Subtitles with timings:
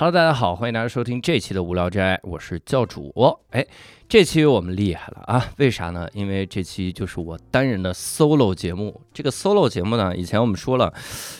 [0.00, 3.12] Hello，大家好，欢迎大家收听这期的无聊斋，我是教主。
[3.50, 3.66] 哎，
[4.08, 5.46] 这期我们厉害了啊！
[5.58, 6.08] 为啥呢？
[6.14, 8.98] 因为这期就是我单人的 solo 节目。
[9.12, 10.90] 这个 solo 节目呢，以前我们说了，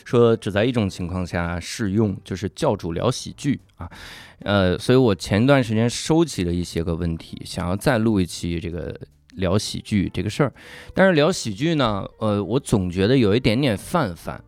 [0.05, 3.91] 说只在一种情况下适用，就是教主聊喜剧啊。
[4.41, 8.95] 呃，所以我前段时间收集了一些个问题，想要再录一期这个
[9.37, 10.53] 聊喜剧这个事儿。
[10.93, 14.45] 但是聊喜剧呢，呃，我总觉得有一点点泛泛。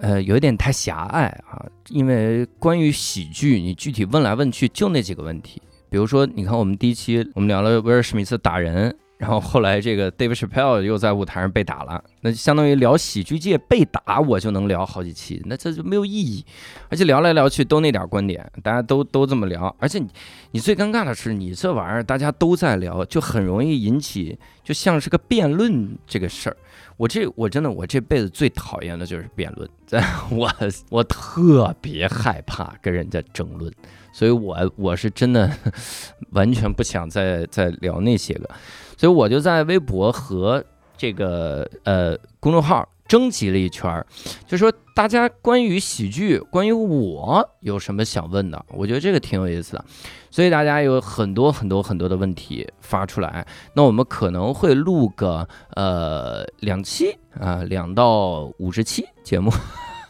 [0.00, 5.60] 呃，有一点太狭隘啊，因为关于喜剧，你具体问来问去就那几个问题。
[5.90, 16.44] 比如说，你看我们第一期我们聊了威尔史密斯打人，然后后来这个 David Chappelle 又在舞台上被打了，那相当于聊喜剧界被打，我就能聊好几期，那这就没有意义。
[16.88, 20.08] 而且聊来聊去都那点观点，大家都都这么聊，而且你
[20.52, 26.56] 你最尴尬的是，你这玩意儿大家都在聊，就很容易引起就像是个辩论这个事儿。
[26.96, 29.68] 我这我真的我这辈子最讨厌的就是辩论，
[30.30, 30.48] 我
[30.90, 33.72] 我特别害怕跟人家争论，
[34.12, 35.52] 所以我我是真的
[36.30, 38.50] 完全不想再再聊那些个，
[38.98, 40.62] 所以我就在微博和
[40.96, 44.04] 这个呃公众号征集了一圈儿，
[44.46, 49.84] 就说大家关于喜剧，关于我有什么想问的，我觉得这个挺有意思的，
[50.30, 59.50] 所以大家有很多很多很多的问题发出来，那我们可能会录个呃两期啊，两到五十期节目，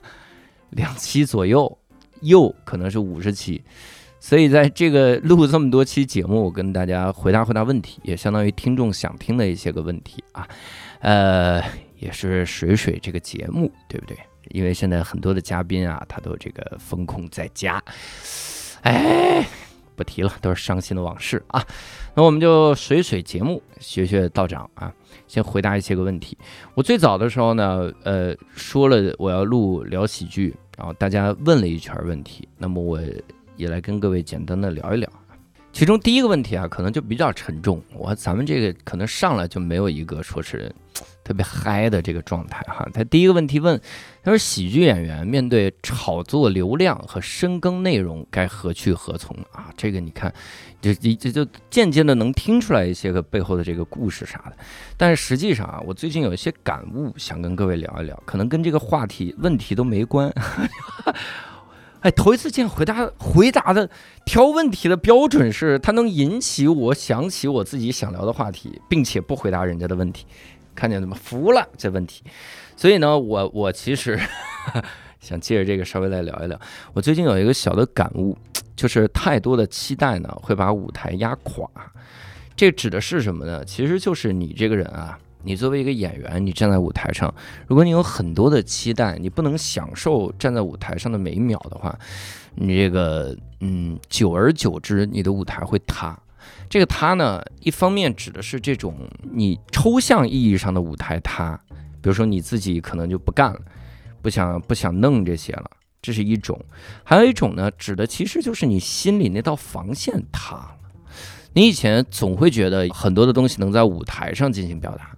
[0.70, 1.78] 两期左右，
[2.22, 3.62] 又可能是五十期。
[4.20, 10.46] 所以在这个录这么多期节目，我跟大家回答回答问题，也相当于听众想听的一些个问题啊，
[11.00, 11.62] 呃，
[12.00, 14.16] 也是水水这个节目，对不对？
[14.50, 17.82] 因为现在很多的嘉宾啊，他都这个封控在家，
[18.82, 19.46] 哎，
[19.94, 21.64] 不提了，都是伤心的往事啊。
[22.14, 24.92] 那我们就水水节目，学学道长啊，
[25.28, 26.36] 先回答一些个问题。
[26.74, 33.00] 我最早的时候呢，呃，说了我要录聊喜剧，然后大家问了一圈问题，那么我。
[33.58, 35.10] 也来跟各位简单的聊一聊，
[35.72, 37.82] 其中第一个问题啊，可能就比较沉重。
[37.92, 40.72] 我咱们这个可能上来就没有一个说是
[41.24, 42.88] 特别嗨的这个状态哈。
[42.94, 43.78] 他第一个问题问，
[44.22, 49.70] 他说喜剧演员面对炒作流量和深耕内容该何去何从啊？
[49.76, 50.32] 这个你看，
[50.80, 54.56] 就这这就渐渐的能听出来一些个背后的这个故事啥的。
[54.96, 60.32] 但是实际上啊，我最近有一些感悟，想跟各位聊一聊，可能跟这个话题问题都没关。
[62.00, 63.90] 哎，头一次见回答回答的
[64.24, 70.24] 挑问题的标准是，他能引起我想起我自己想聊的话题，并且不回答人家的问题，
[70.74, 71.16] 看见了吗？
[71.20, 72.22] 服了这问题。
[72.76, 74.18] 所以呢，我我其实
[75.18, 76.58] 想借着这个稍微来聊一聊。
[76.92, 78.38] 我最近有一个小的感悟，
[78.76, 81.68] 就是太多的期待呢会把舞台压垮。
[82.54, 83.64] 这指的是什么呢？
[83.64, 85.18] 其实就是你这个人啊。
[85.48, 87.34] 你作为一个演员，你站在舞台上，
[87.66, 91.98] 如果你有很多的期待，你不能享受站在舞台上的每一秒的话，
[92.54, 96.14] 你这个嗯，久而久之，你的舞台会塌。
[96.68, 101.58] 这个塌呢，一方面指的是这种你抽象意义上的舞台塌，
[102.02, 103.60] 比如说你自己可能就不干了，
[104.20, 105.70] 不想不想弄这些了，
[106.02, 106.54] 这是一种；
[107.02, 110.76] 还有一种呢，指的其实就是你心里那道防线塌了。
[111.54, 115.16] 你以前总会觉得很多的东西能在舞台上进行表达。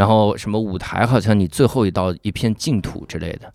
[0.00, 3.52] 然后什么舞台好像你最后一道一片净土之类的，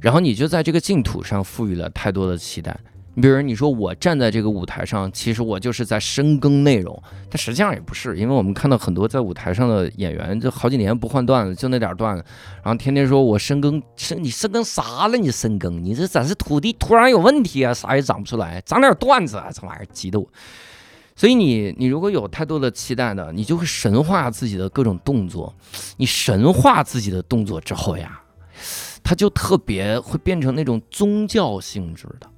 [0.00, 2.76] 然后你就在这个净土上赋予了太多的期待。
[3.14, 7.00] 你比如你说我站在这个舞台上，其实我就是在深耕内容，
[7.30, 12.24] 但实际上也不是，因为我们看到很多在舞台上的演员，就好几年不换段子，就那点段子，
[12.64, 15.16] 然后天天说我深耕深，你深耕啥了？
[15.16, 17.72] 你深耕，你这咋是土地土壤有问题啊？
[17.72, 20.26] 啥也长不出来，长点段子啊，这玩意儿急得我。
[21.16, 25.54] 所以你你如果有太多的期待的，你就会神化自己的各种动作。
[25.96, 28.20] 你神化自己的动作之后呀，
[29.02, 32.28] 它就特别会变成那种宗教性质的，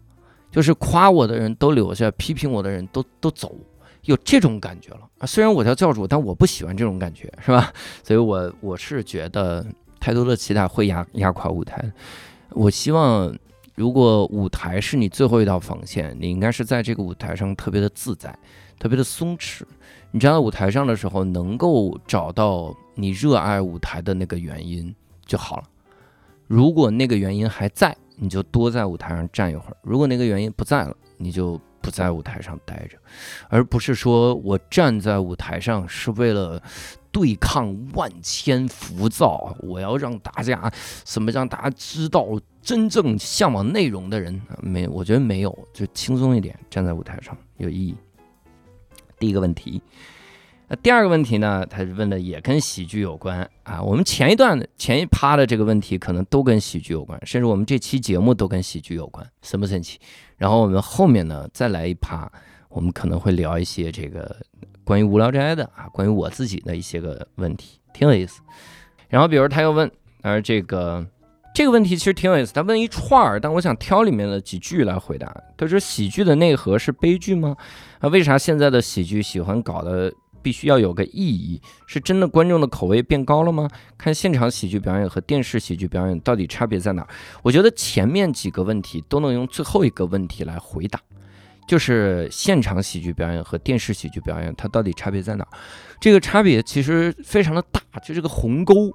[0.51, 3.57] 就是夸我的人都留下，批评我的人都都走，
[4.03, 5.27] 有这种感觉了啊。
[5.27, 7.73] 虽然我叫教主，但我不喜欢这种感觉，是吧？
[8.05, 9.65] 所以我我是觉得
[9.99, 11.83] 太多的期待会压压垮舞台。
[12.51, 13.35] 我希望，
[13.75, 18.39] 如果舞台是你最后一道防线，你应该是在这个舞台上特别的自在。
[18.79, 19.63] 特别的松弛，
[20.11, 24.95] 你站在舞台上的时候，能够找到你热爱舞台的那个原因
[25.25, 25.65] 就好了。
[26.47, 32.97] 如果那个原因还在，你就多在舞台上站一会儿；如果那个原因不在了，你就不在舞台上待着，
[33.49, 36.63] 而不是说我站在舞台上是为了
[37.11, 40.71] 对抗万千浮躁，我要让大家
[41.05, 42.27] 什么让大家知道
[42.63, 47.95] 真正向往内容的人没，我觉得没有，就轻松一点，站在舞台上有意义。
[49.19, 49.81] 第一个问题。
[50.69, 51.65] 那第二个问题呢？
[51.65, 53.81] 他问的也跟喜剧有关啊。
[53.81, 59.99] 我们前一段前一趴的这个问题可能都跟喜剧有关，甚至我们这期节目都跟喜剧有关，神不神奇？
[60.37, 62.29] 然后我们后面呢再来一趴，
[62.69, 64.37] 我们可能会聊一些这个
[64.83, 68.41] 关于无聊斋的啊，关于我自己的一些个问题，挺有意思。
[69.09, 69.89] 然后比如他又问，
[70.23, 71.07] 而这个
[71.57, 75.35] 这个问题其实挺有意思，他问一串儿，但我想挑里面的几句来回答。
[75.57, 77.57] 他说喜剧的内核是悲剧吗？
[77.99, 80.13] 啊，为啥现在的喜剧喜欢搞的？
[80.43, 83.71] 必须要有个意义，是真的观众的口味变高了吗？
[83.97, 87.09] 看现场喜剧表演和电视喜剧表演到底差别在哪？
[87.43, 91.01] 我觉得前面几个问题都能用最后一个问题来回答，
[91.67, 95.49] 就是现场喜剧表演和电视喜剧表演它到底差别在哪？
[96.03, 98.95] 这个差别其实非常的大，就这个鸿沟。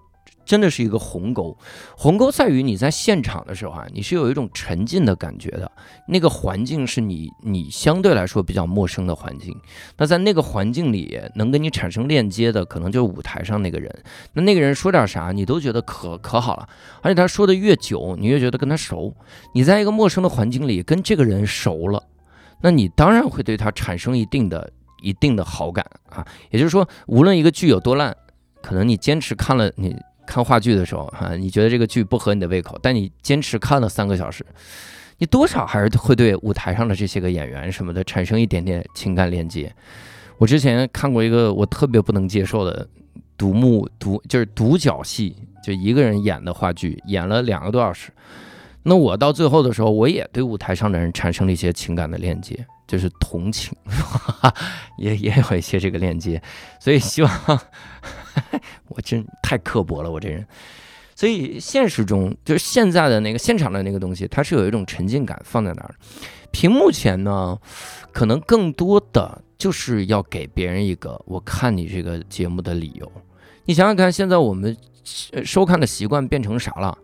[0.51, 1.57] 真的是一个鸿沟，
[1.95, 5.71] 鸿沟在于你在现场的时候啊，你是有一种沉浸的感觉的，
[6.09, 9.57] 那个环境是你你相对来说比较陌生的环境。
[9.95, 13.89] 那在那个环境里，能跟你产生链接的，可能就是舞台上那个人。
[14.33, 16.67] 那那个人说点啥，你都觉得可可好了，
[17.01, 19.15] 而且他说的越久，你越觉得跟他熟。
[19.53, 22.03] 你在一个陌生的环境里跟这个人熟了，
[22.59, 24.69] 那你当然会对他产生一定的
[25.01, 26.27] 一定的好感啊。
[26.49, 28.13] 也就是说，无论一个剧有多烂，
[28.61, 29.95] 可能你坚持看了你。
[30.31, 34.45] 看话剧的时候，哈，你觉得这个剧不合你的胃口，但你坚持看了三个小时，
[35.17, 39.69] 你多少还是会对舞台上的这些个演员什么的产生一点点情感连接。
[40.37, 42.87] 我之前看过一个我特别不能接受的
[43.37, 48.09] 独幕独，就是独角戏，就一个人演的话剧，演了两个多小时。
[48.83, 53.75] 那我到最后的时候，我也对舞台上的人产生了一些情感的链接，就是同情，
[54.97, 56.41] 也也有一些这个链接，
[56.79, 57.59] 所以希望。
[58.89, 60.45] 我真太刻薄了，我这人。
[61.15, 65.93] 所以现实中就是现在的那个现场的那个东西，它是有一种沉浸感放在那儿。
[66.51, 67.57] 屏幕前呢，
[68.11, 73.11] 可能更多的就是要给别人一个我看你这个节目的理由。
[73.65, 74.75] 你想想看，现在我们
[75.45, 76.97] 收看的习惯变成啥了？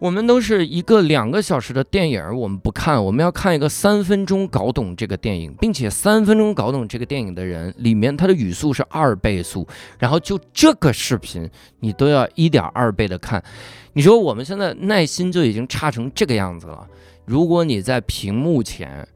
[0.00, 9.68] 我们都是一个两个小时的电影，我们不看，我们要看一个三分钟搞懂这个电影，并且三分钟搞懂这个电影的人里面，他的语速是二倍速，
[9.98, 11.46] 然后就这个视频
[11.80, 13.44] 你都要一点二倍的看。
[13.92, 16.88] 你说我们现在耐心就已经差成这个样子了。
[17.26, 19.06] 如果你在屏幕前，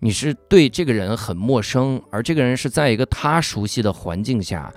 [0.00, 4.74] 你是对这个人很陌生，而这个人是在一个他熟悉的环境下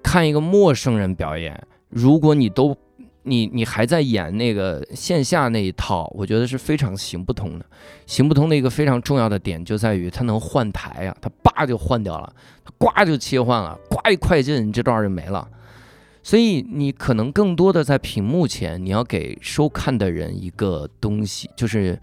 [0.00, 2.78] 看一个陌生人表演，如果你都。
[3.26, 7.66] 你你还在演那个线下那一套，我觉得是非常行不通的。
[8.06, 12.32] 行不通的一个非常重要的点就在于它能换台啊，它叭就换掉了，
[12.64, 15.46] 它呱就切换了，呱一快进，你这段就没了。
[16.22, 22.00] 所以你可能更多的在屏幕前，你要给收看的人一个东西，就是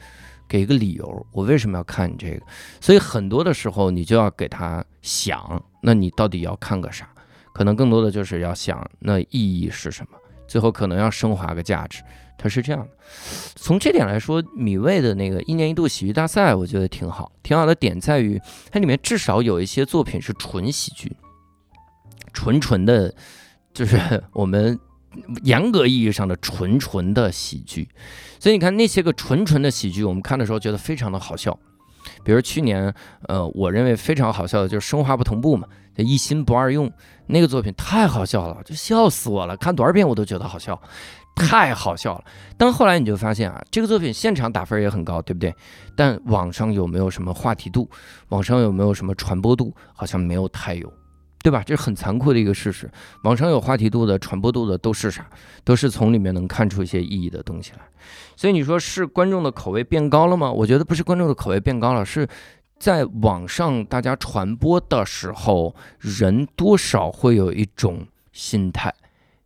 [0.48, 2.42] 给一个理由，我为什么要看你这个。
[2.80, 7.10] 所以很多的时候，你就要给他想，那你到底要看个啥？
[7.54, 10.18] 可能更多的就是要想，那意义是什么？
[10.54, 12.04] 最后可能要升华个价值，
[12.38, 12.88] 它是这样的。
[13.56, 17.32] 从这点来说，米未的那个一年一度喜剧大赛，我觉得挺好。
[17.42, 18.40] 挺好的点在于，
[18.70, 21.18] 它里面至少有一些作品是纯喜剧，
[22.34, 23.12] 纯纯的，
[23.74, 23.98] 就是
[24.32, 24.80] 我们
[25.44, 27.90] 严格意义上的纯纯的喜剧。
[28.40, 31.58] 所以你看那些个纯纯的喜剧，我们看的时候觉得非常的好笑。
[32.24, 32.94] 比如去年，
[33.24, 35.68] 呃，我认为非常好笑的就是生化不同步嘛。
[35.98, 36.92] 一心不二用
[37.28, 39.56] 那个作品太好笑了，就笑死我了。
[39.58, 40.80] 看多少遍我都觉得好笑，
[41.36, 42.24] 太好笑了。
[42.58, 45.54] 但后来你就发现啊，这个作品现场打分也很高，对不对？
[45.96, 47.90] 但网上有没有什么话题度？
[48.30, 49.74] 网上有没有什么传播度？
[49.94, 50.92] 好像没有太有，
[51.42, 51.64] 对吧？
[51.66, 52.92] 这是很残酷的一个事实。
[53.24, 55.26] 网上有话题度的、传播度的都是啥？
[55.64, 57.80] 都是从里面能看出一些意义的东西来。
[58.36, 60.52] 所以你说是观众的口味变高了吗？
[60.52, 62.28] 我觉得不是观众的口味变高了，是。
[62.80, 68.94] 在网上大家传播的时候，人多少会有一种心态，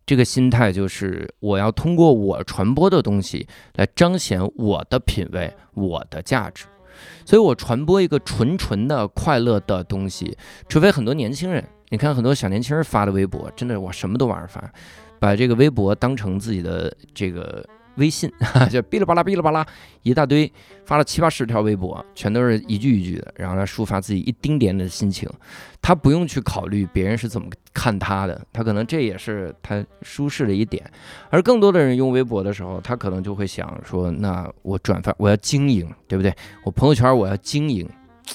[0.04, 6.64] 这个心态就是我要通过我传播的东西来彰显我的品味、我的价值。
[7.24, 10.36] 所以我传播一个纯纯的快乐的东西，
[10.68, 14.72] 除非很多年轻人，你看很多小年轻人发的微博，真的我什么都往上发，
[15.20, 17.64] 把这个微博当成自己的这个。
[17.98, 18.30] 微信
[18.70, 19.66] 就哔哩吧啦哔哩吧啦
[20.02, 20.50] 一大堆，
[20.86, 25.28] 发了七八十条微博，全都是一句一句的，然后来抒发自己一丁点的心情，
[25.82, 30.90] 他不用去考虑别人是怎么看他的，他可能这也是他舒适的一点。
[31.28, 36.34] 而更多的人用微博的时候，他可能就会想说，那我转发我要经营，对不对？
[36.64, 37.86] 我朋友圈我要经营，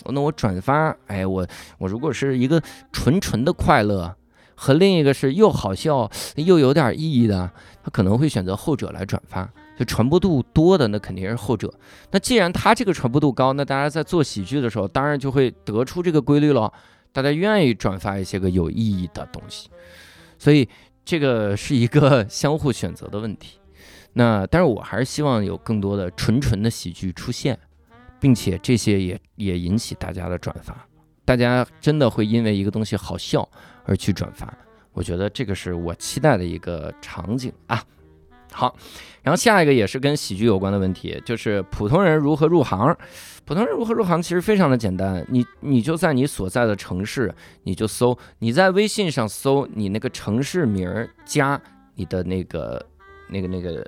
[0.10, 1.48] 那我转发，哎，我
[1.80, 4.16] 我如果是一个纯纯的快乐，
[4.56, 7.50] 和另一个是又好笑又有点意义的，
[7.84, 9.48] 他可能会选择后者来转发。
[9.78, 11.74] 就传播度多的，那肯定是后者。
[12.12, 16.72] 那既然他这个传播度高，那大家在做喜剧的时候，当然就会得出这个规律了，
[17.12, 19.70] 大家愿意转发一些个有意义的东西。
[20.38, 20.70] 所以
[21.04, 23.58] 这个是一个 相互选择的问题。
[24.14, 27.58] 那但是我还是希望有更多的纯纯的喜剧出现，
[28.20, 30.86] 并且这些也也引起大家的转发，
[31.26, 33.50] 大家真的会因为一个东西好笑
[33.86, 34.56] 而去转发。
[34.94, 37.84] 我觉得这个是我期待的一个场景啊。
[38.52, 38.76] 好，
[39.22, 42.96] 然后下一个也是跟喜剧有关的问题，就是普通人如何入行。
[43.46, 47.34] 普通人如何入行其实非常的简单，你你就在你所在的城市，
[47.64, 51.60] 你就搜，你在微信上搜你那个城市名儿加
[51.96, 52.86] 你的那个
[53.28, 53.86] 那个那个。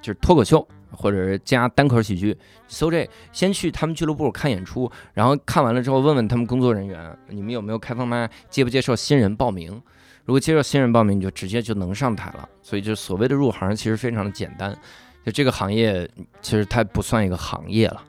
[0.00, 2.34] 就是脱口秀，或者是加单口喜剧，
[2.68, 9.82] 搜这，先去他们俱乐部看演出，然后看完了之后问问他们工作人员，你们有没有开放麦，接不接受新人报名？
[10.28, 12.46] 如果接受新人报名，你就直接就能上台了。
[12.62, 14.78] 所以就所谓的入行，其实非常的简单。
[15.24, 16.06] 就这个行业，
[16.42, 18.04] 其实它不算一个行业了，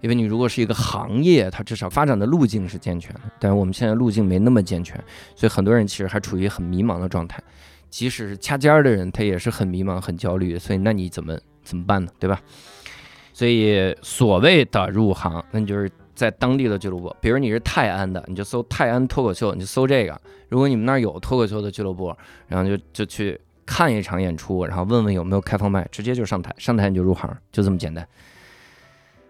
[0.00, 3.22] 因为你如果是一个行业，它至少发展的路径是健全的。
[3.40, 4.96] 但是我们现在路径没那么健全，
[5.34, 7.42] 所以很多人其实还处于很迷茫的状态。
[7.90, 12.12] 即使是掐尖儿的人，他也是很迷茫、很焦虑，所以那你怎么怎么办呢？
[12.20, 12.40] 对吧？
[13.32, 20.20] 所以所谓的入行，那你就是在当地的俱乐部，比如你是泰安的，你就搜泰安脱口秀，你就搜这个。
[20.48, 22.16] 如果你们那儿有脱口秀的俱乐部，
[22.48, 28.08] 然后就就去看一场演出，然后问问有没有开放麦，直接就上台，上台你就入行，就这么简单。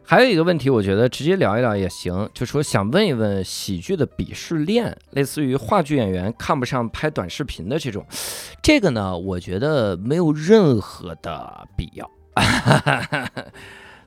[0.09, 8.07] 还有一个问题，我觉得直接聊一聊也行，就说想问一问喜剧的鄙视链，类似于话剧演员看不上拍短视频的这种，
[8.62, 12.09] 这个呢，我觉得没有任何的必要。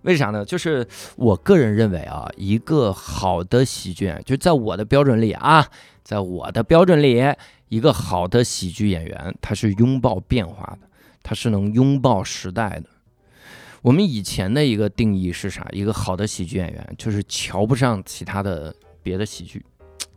[0.04, 0.46] 为啥呢？
[0.46, 0.88] 就是
[1.18, 5.68] 我个人认为啊，一个好的喜剧，就在我的标准里啊，
[6.04, 7.22] 在我的标准里，
[7.68, 10.88] 一个好的喜剧演员，他是拥抱变化的，
[11.22, 12.86] 他是能拥抱时代的。
[13.82, 15.68] 我们以前的一个定义是啥？
[15.72, 19.66] 一个好的喜剧演员就是瞧不上其他的别的喜剧，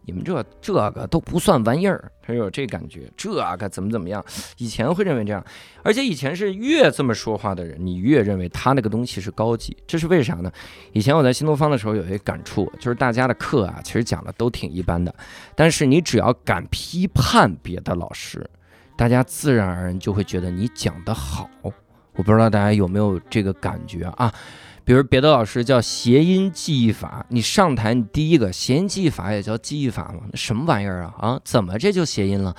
[0.04, 4.24] 你们这这个都不算玩意儿，他有这感觉，这个怎么怎么样？
[4.58, 5.44] 以前会认为这样，
[5.82, 10.50] 而且以前是越这么说话的人，你越认为他那个东西是高级，这是为啥呢？
[10.92, 15.14] 以前我在新东方的时候有一个感触，就是大家的课啊，其实讲的都挺一般的，
[15.54, 18.48] 但是你只要敢批判别的老师，
[18.96, 21.48] 大家自然而然就会觉得你讲的好。
[22.14, 24.30] 我不知道大家有没有这个感觉啊？
[24.84, 30.22] 比如别的老师叫谐音记忆法，你上台你第一个谐音记忆法也叫记忆法吗？
[30.30, 31.14] 那什么玩意儿啊？
[31.18, 32.54] 啊，怎么这就谐音了？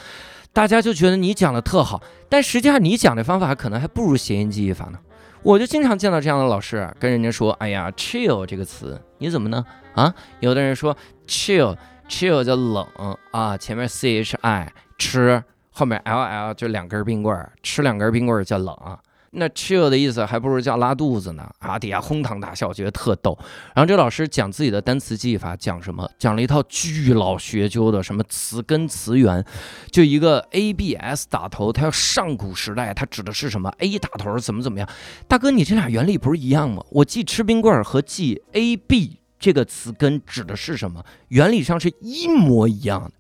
[0.54, 5.00] 大家就觉得你讲的特好，但实际上你讲的方法可能还不如谐音记忆法呢。
[5.42, 9.66] 我就经常见到这样的老师跟人家说：“哎呀，chill 这个词你怎么呢？
[9.94, 10.96] 啊，有的人说
[11.28, 18.74] chill，chill 叫冷啊，前面 c h i 吃，后面 l l 就两根冰棍儿，吃两根冰棍儿叫冷。”
[19.36, 21.78] 那 chill 的意思还不如叫拉肚子呢啊！
[21.78, 23.38] 底下哄堂大笑，觉得特逗。
[23.74, 26.10] 然后这老师讲自己的单词记忆法，讲什么？
[26.20, 29.44] 讲了一套巨老学究的什么词根词源，
[29.92, 34.88] 就一个 a b s 打头，它要上古时代，它指的是什么？a 打头怎么怎么样？
[35.28, 36.84] 大哥，你这俩原理不是一样吗？
[36.92, 41.04] 我记吃冰棍和记 a b 这个词根指的是什么？
[41.30, 43.12] 原理上是一模一样的。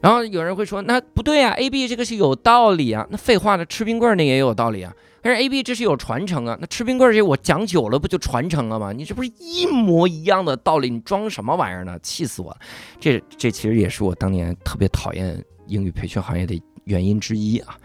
[0.00, 3.06] 然后有人会说，那不对啊，A B 这个是有道理啊。
[3.10, 4.92] 那废话呢，吃冰棍那也有道理啊。
[5.22, 6.56] 但是 A B 这是有传承啊。
[6.58, 8.92] 那吃冰棍这我讲久了不就传承了吗？
[8.92, 11.98] 你这不是一模一样的道理，你装什么玩意儿呢？
[12.02, 12.56] 气死我了！
[12.98, 17.76] 这这其实也是我当年特别讨厌英语培训行业的原因之一啊。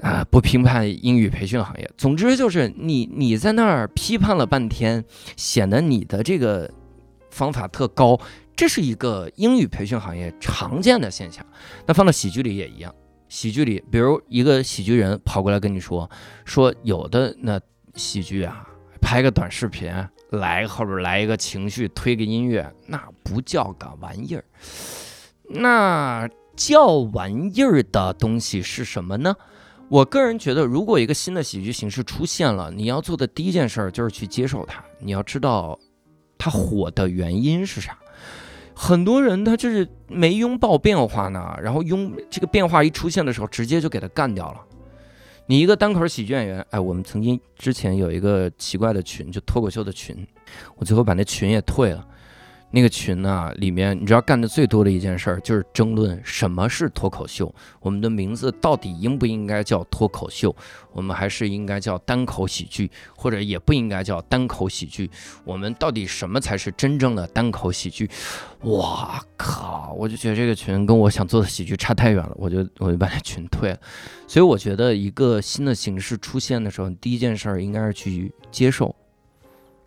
[0.00, 1.90] 啊，不评判英语培训行业。
[1.98, 5.04] 总之就是你你在那儿批判了半天，
[5.36, 6.70] 显得你的这个
[7.30, 8.18] 方法特高。
[8.62, 11.44] 这是一个英语培训行业常见的现象，
[11.84, 12.94] 那放到喜剧里也一样。
[13.28, 16.08] 喜剧里，比如一个喜剧人跑过来跟你说，
[16.44, 17.60] 说有的那
[17.96, 18.64] 喜剧啊，
[19.00, 19.92] 拍个短视频，
[20.30, 24.44] 来后边来一个情绪，推个音乐，那不叫个玩意儿。
[25.48, 29.34] 那叫玩意儿的东西是什么呢？
[29.88, 35.76] 我个人觉得，如果一个新的喜剧形式出现了，你要做的第一件事就是去接受它，你要知道
[36.38, 37.98] 它火的原因是啥。
[38.82, 44.60] 很多人他就是没拥抱变化呢，然后拥这个变化一出现的时候，直接就给他干掉了。
[45.46, 50.26] 你一个单口喜剧演员，哎，我们曾经之前有一个奇怪的群，就脱口秀的群，
[50.74, 52.04] 我最后把那群也退了。
[52.74, 60.56] 那个群呢，里面你知道干的最多的一件事儿就是争论什么是脱口秀，我们的名字到底应不应该叫脱口秀，
[60.92, 65.10] 我们还是应该叫单口喜剧，或者也不应该叫单口喜剧，
[65.44, 68.08] 我们到底什么才是真正的单口喜剧？
[68.62, 69.94] 哇靠！
[69.98, 73.78] 我就觉得这个群跟我想做的喜剧差太远了，我就我就把那群退了。
[74.26, 78.96] 所以我觉得一个新的形式出现的时候，第一件事儿应该是去接受。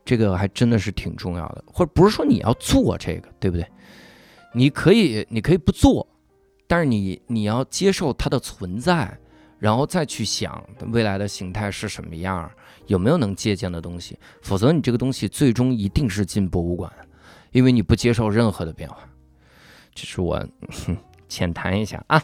[0.06, 3.66] 这个还真的是挺重要的，或者不是说你要做这个，对不对？
[4.54, 6.08] 你可以，你可以不做，
[6.68, 9.18] 但是你你要接受它的存在，
[9.60, 12.50] 然后再去想未来的形态是什么样，
[12.86, 14.18] 有没有能借鉴的东西。
[14.44, 16.90] 否则你这个东西最终一定是进博物馆，
[17.52, 19.00] 因为你不接受任何的变化。
[19.94, 20.46] 这是我
[21.28, 22.22] 浅谈一下啊。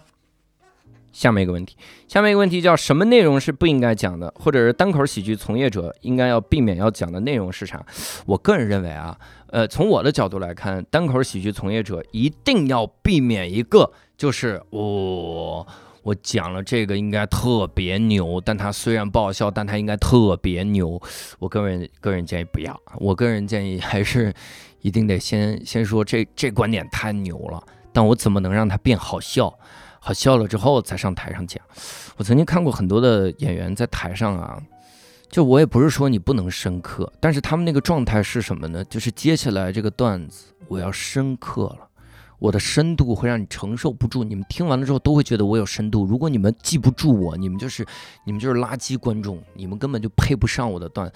[1.12, 1.75] 下面一个问题，
[2.08, 7.86] 下面一个问题叫什么内容是不应该讲的，或者是单口喜剧从业者应该要避免要讲的内容是啥？
[8.25, 15.68] 我个人认为啊，呃，从我的角度来看，单口喜剧从业者一定要避免一个，就是我
[16.03, 21.00] 我讲了这个应该特别牛，但他虽然不好笑，但他应该特别牛。
[21.39, 24.34] 我个人个人建议不要，我个人建议还是
[24.82, 27.62] 一定得先先说这这观点太牛了，
[27.94, 29.53] 但我怎么能让它变好笑？
[30.03, 31.63] 好笑了之后再上台上讲。
[32.17, 34.60] 我曾经看过很多的演员在台上啊，
[35.29, 38.84] 就我也不是说你不能深刻，但是他们那个状态是什么呢？
[38.86, 41.88] 就是接下来这个段子我要深刻了，
[42.39, 44.24] 我的深度会让你承受不住。
[44.24, 46.03] 你们听完了之后都会觉得我有深度。
[46.03, 47.86] 如果你们记不住我，你们就是
[48.25, 51.12] 你们就是垃圾观众，你们根本就配不上我的段。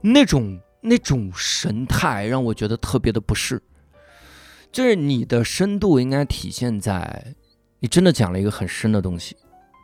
[0.00, 3.62] 那种那种神态让我觉得特别的不适。
[4.72, 7.34] 就是你的深度应该体现在。
[7.84, 9.36] 你真的讲了一个很深的东西，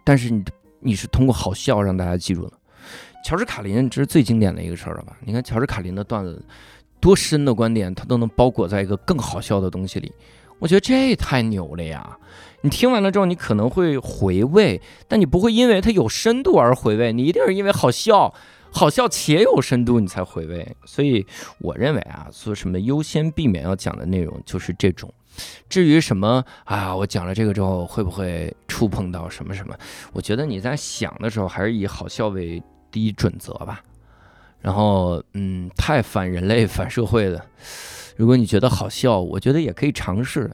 [0.04, 0.42] 但是你
[0.78, 2.52] 你是通过好笑让大家记住的。
[3.22, 5.18] 乔治卡林这是最经典的一个事儿了吧？
[5.20, 6.42] 你看乔治卡林的段子，
[6.98, 10.10] 多深的观点他都能包裹在一个更好笑的东西里，
[10.58, 12.16] 我觉得这太牛了呀！
[12.62, 18.32] 你听完了之后，你可能会回味，但你不会因为它有深度而回味，你一定是因为好笑，
[18.70, 20.74] 好笑且有深度你才回味。
[20.86, 21.26] 所以
[21.58, 25.12] 我认为啊，说什么优先避免要讲的内容就是这种。
[25.68, 29.74] 至于什么啊，我讲了这个之后会不会触碰到什么什么？
[30.12, 33.82] 我觉得你在想的时候还是以好笑为第一准则吧。
[34.60, 37.42] 然后，嗯，太反人类、反社会的，
[38.16, 40.50] 如果你觉得好笑，我觉得也可以尝试，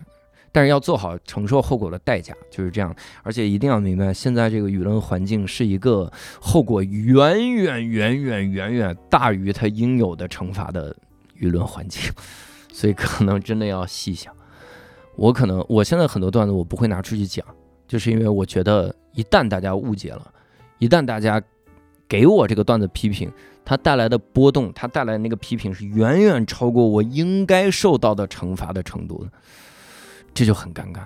[0.53, 2.95] 但是要做好承受后果的代价，就是这样。
[3.25, 6.09] 而且一定要明白，现在这个舆论环境是一个
[6.41, 10.95] 后果远远远远远远大于它应有的惩罚的
[11.41, 12.01] 舆论环境，
[12.73, 14.33] 所以可能真的要细想。
[15.17, 17.45] 我可能我现在很多段子我不会拿出去讲，
[17.89, 20.31] 就是因为我觉得一旦大家误解了，
[20.79, 21.43] 一旦大家
[22.07, 23.33] 给我这个段子批评，
[23.65, 29.31] 它带来的波动，它带来的那个批评是远远超过我应该受到的惩罚的程度的，
[30.35, 31.01] 这就很尴尬。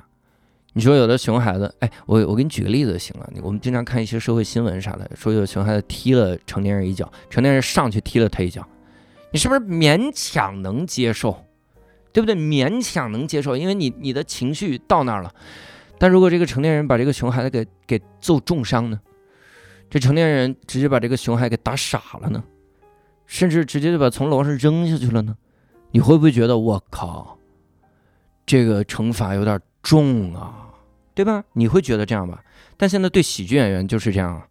[0.73, 8.67] 你说有的熊孩子，哎，我我给你举个例子就行了，我们经常看一些社会新闻啥的，说有熊孩子踢了成年人一脚，成年人上去踢了他一脚，
[9.33, 11.45] 你是不是勉强能接受？
[12.13, 12.35] 对不对？
[12.35, 15.33] 勉强能接受，因为你你的情绪到那儿了。
[15.99, 19.01] 但如果这个成年人把这个熊孩子给给揍重伤呢？
[19.89, 22.43] 这成年人直接把这个熊孩子给打傻了呢？
[23.27, 25.37] 甚至直接就把从楼上扔下去了呢？
[25.93, 27.39] 你会不会觉得我靠，
[28.47, 30.69] 这个惩罚有点重啊？
[31.15, 31.45] 对吧？
[31.53, 32.43] 你会觉得这样吧？
[32.77, 34.43] 但现在对喜剧演员就是这样。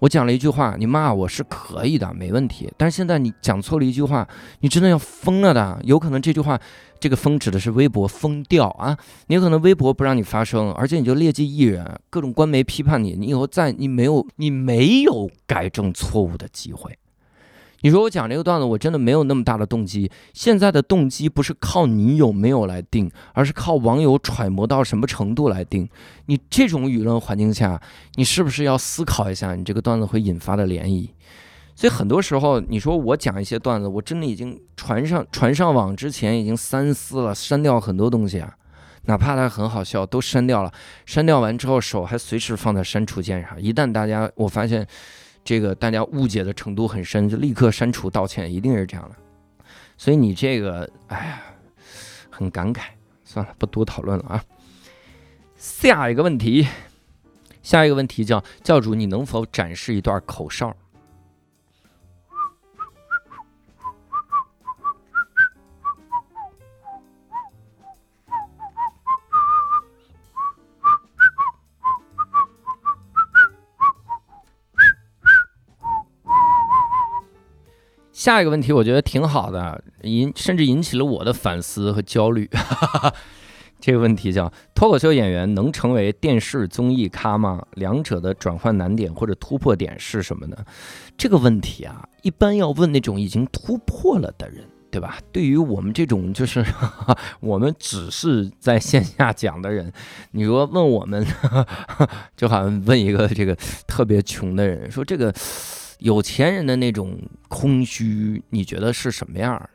[0.00, 2.70] 我讲了一句话，你骂我是可以的，没问题。
[2.76, 4.26] 但是现在你讲错了一句话，
[4.60, 5.78] 你真的要疯了的。
[5.84, 6.58] 有可能这句话，
[6.98, 8.96] 这个“疯”指的是微博疯掉啊，
[9.28, 16.98] 你有可能微博不让你发声，而且你就劣迹艺人，各种官媒批判你，你以后再你没有你没有改正错误的机会。
[17.82, 20.10] 你说我讲这个段子，我真的没有那么大的动机。
[20.34, 25.88] 现在的动机不是靠你有没有来定，而是靠网友揣摩到什么程度来定。
[26.26, 27.80] 你这种舆论环境下，
[28.16, 31.08] 你是不是要思考一下你这个段子会引发的涟漪？
[31.74, 38.52] 所以很多时候，你说我讲一些段子，我真的已经传上传上网之前已经三思了，删掉很多东西啊，
[39.06, 40.70] 哪怕它很好笑，都删掉了。
[41.06, 43.58] 删掉完之后，手还随时放在删除键上。
[43.58, 44.86] 一旦大家我发现。
[45.44, 49.16] 这个大家误解的程度很深，就立刻删除道歉，一定是这样的。
[49.96, 51.42] 所以你这个，哎呀，
[52.30, 52.82] 很感慨。
[53.24, 54.44] 算了，不多讨论了啊。
[55.56, 56.66] 下一个问题，
[57.62, 60.76] 下一个问题叫教主，你能否展示一段口哨？
[78.20, 82.46] 下一个问题我觉得挺好的，引甚至引起了我的反思和焦虑。
[83.80, 87.64] 这个问题叫脱口秀演员能成为电视综艺咖吗？
[87.76, 90.56] 两者的转换难点或者突破点是什么呢？
[91.16, 95.16] 这个问题啊，一般要问那种已经突破了的人，对吧？
[95.32, 96.62] 对于我们这种就是
[97.40, 99.90] 我们只是在线下讲的人，
[100.32, 101.26] 你说问我们，
[102.36, 103.56] 就好像问一个这个
[103.86, 105.34] 特别穷的人，说这个
[106.00, 109.70] 有钱人的那种空虚，你觉得是什么样？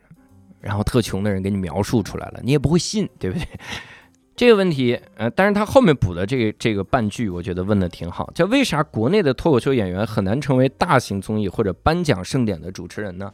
[0.60, 3.48] 然后特穷的人给你描述出来了，你也不会信，对不对？
[4.36, 13.32] 这个问题，呃，但是他后面补的这个这个半句，我觉得问的挺好，叫为啥国内的脱口秀演员很难成为大型综艺或者颁奖盛典的主持人呢？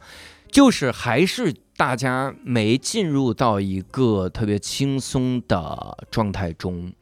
[0.48, 6.92] 就是还是大家没进入到一个特别轻松的状态中，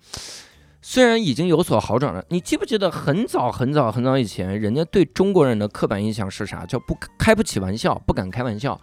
[0.93, 2.25] 虽然已经有所好转了。
[2.31, 6.67] 你记不记得很早很早很早以前，人家对中国人的刻板印象是啥？
[6.67, 8.77] 叫不开不起玩笑，不敢开玩笑。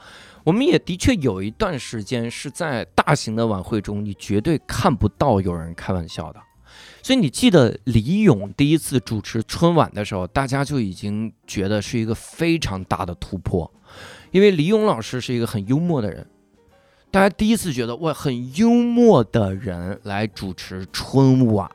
[0.46, 6.40] 我们也的确有一段时间是在大型的晚会中，你绝对看不到有人开玩笑的。
[7.04, 13.70] 所以你记得李咏第一次主持春晚的时候，大家就已经觉得是一个非常大的突破，
[14.32, 16.26] 因为李咏老师是一个很幽默的人，
[17.10, 21.70] 大家第一次觉得哇，很幽默的人来主持春晚，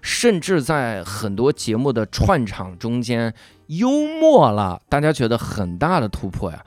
[0.00, 3.34] 甚至在很多节目的串场中间
[3.66, 3.90] 幽
[4.20, 6.64] 默了，大家觉得很大的突破呀。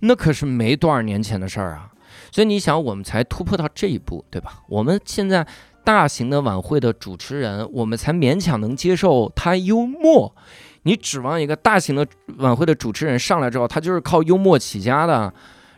[0.00, 1.90] 那可是没多少年前的事儿啊，
[2.30, 4.62] 所以你想，我们才突破到这一步，对吧？
[4.68, 5.46] 我们现在
[5.82, 10.34] 大型的晚会的主持人，我们才勉强能接受他幽默。
[10.82, 12.06] 你指望一个大型的
[12.38, 15.32] 晚会的主持人上来之后，他就是靠幽默起家的，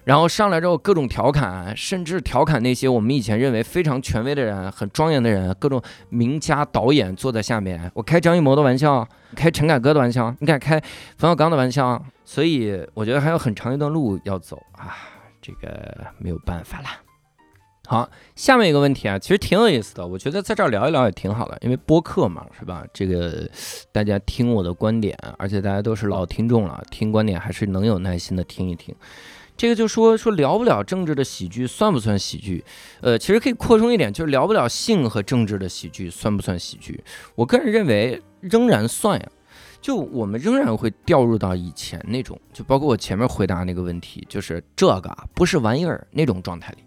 [0.05, 10.81] 然后上来之后各种调侃，甚至调侃那些我们以前认为非常权威的人、很庄严的人，各种名家导演坐在下面，我开张艺谋的玩笑， 开陈凯歌的玩笑，你敢开
[11.17, 12.05] 冯小刚的玩笑？
[12.25, 14.97] 所以我觉得还有很长一段路要走啊，
[15.41, 16.87] 这个没有办法了。
[17.87, 22.85] 好，下面一个问题啊，其实挺有意思的，我觉得在这儿聊一聊也挺好的，因为播客嘛，是吧？
[22.93, 23.47] 这个
[23.91, 28.95] 大家听我的观点，而且大家都是老听众了，听观点还是能有耐心的听一听。
[29.63, 32.65] 这个就说说聊不了政治的喜剧算不算喜剧？
[33.01, 37.01] 呃，其实可以扩充一点，就是聊不了性和政治的喜剧算不算喜剧？
[37.37, 39.29] 我个人认为仍然算呀。
[39.81, 46.79] 就我们仍然会掉入到以前那种，就包括我前面回答那个问题，就是这个不是玩意儿那种状态里，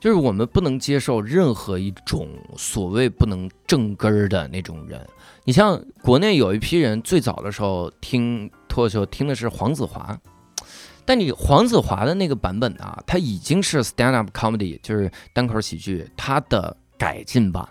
[0.00, 2.26] 就是我们不能接受任何一种
[2.56, 4.98] 所谓不能正根儿的那种人。
[5.44, 10.18] 你像国内有一批人最早的时候听脱口秀听的是黄子华，
[11.04, 17.70] 但你黄子华的那个版本啊，他已经是 stand up comedy，就是单口喜剧，他的改进版了。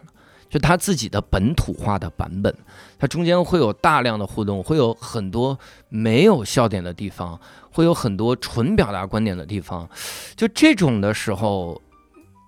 [0.50, 2.54] 就他自己的本土化的版本，
[3.00, 7.40] 它中间会有大量的互动，会有很多没有笑点的地方，
[7.72, 9.90] 会有很多纯表达观点的地方。
[10.36, 11.82] 就这种的时候，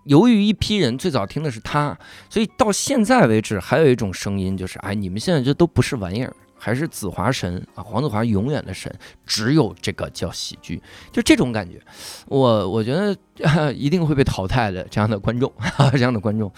[0.04, 1.98] 由于一批人最早听的是他，
[2.30, 6.36] 所以到现在为止，还有一种声音就是：哎，你们现在这都不是玩意儿。
[6.63, 8.89] 还是子华神啊，黄子华永远的神，
[9.26, 11.78] 只有这个叫喜剧，就这种感觉，
[12.28, 13.13] 我我觉得
[13.76, 15.52] 一定会被淘汰的这样的观众，
[15.91, 16.49] 这样的观众，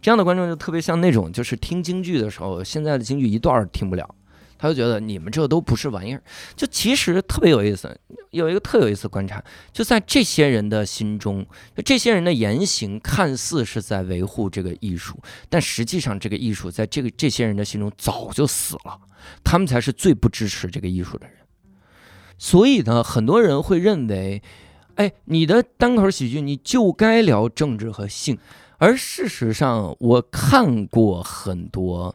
[0.00, 4.14] 这样的观众就特别像那种就是听京剧的时候，现在的京剧一段听不了。
[4.60, 6.22] 他就觉得你们这都不是玩意儿，
[6.54, 7.98] 就其实特别有意思。
[8.30, 9.42] 有一个特有意思观察，
[9.72, 11.44] 就在这些人的心中，
[11.74, 15.18] 就这些人的言行看似是在维护这个艺术，
[15.48, 19.00] 但实际上这个艺术在这个这些人的心中早就死了，
[19.42, 21.36] 他们才是最不支持这个艺术的人。
[22.38, 24.42] 所以呢，很多人会认为，
[24.96, 28.38] 哎，你的单口喜剧你就该聊政治和性，
[28.76, 32.14] 而事实上，我看过很多。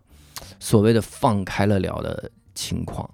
[0.65, 3.07] 所谓的放开了聊的情况，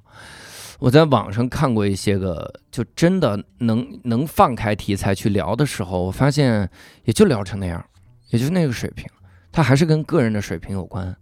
[0.79, 6.69] 我在网上看过一些个，就真的能能放开题材去聊的时候，我发现
[7.03, 7.85] 也就聊成那样，
[8.29, 9.05] 也就是那个水平，
[9.51, 11.13] 它还是跟个人的水平有关。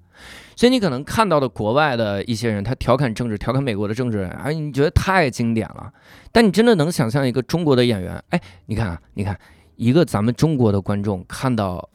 [0.56, 5.92] 所以你可能看到的国外的一些人，他调侃政治，调侃美国的政治，哎，你觉得太经典了。
[6.32, 9.36] 但你真的能想象一个中国的演员，哎，你看啊，你看
[9.78, 11.89] 一个咱们中国的观众看到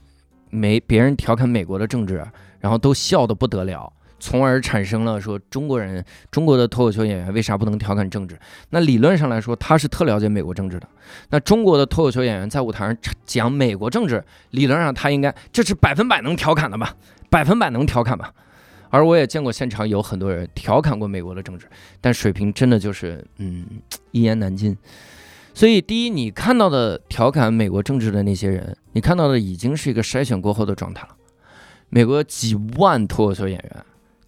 [0.50, 2.26] 没别人调侃美国的政治，
[2.58, 3.92] 然后都笑得不得了。
[4.24, 8.38] 从而产生了说中国人中国的脱口秀演员为啥不能调侃政治？
[8.70, 10.88] 那理论上来说，他是特了解美国政治的。
[11.28, 16.96] 那中国的脱口秀演员在舞台上讲美国政治，理论上他应该这是百分百能调侃的吧？
[17.28, 18.32] 百分百能调侃吧？
[18.88, 21.66] 而我也见过现场有很多人调侃过美国的政治，
[22.00, 23.66] 但水平真的就是嗯
[24.12, 24.74] 一言难尽。
[25.52, 31.14] 所以第一，你看到的调侃美国政治的那些人，你看到的已经是一个筛选过后的状态了。
[31.90, 33.84] 美国几万脱口秀演员。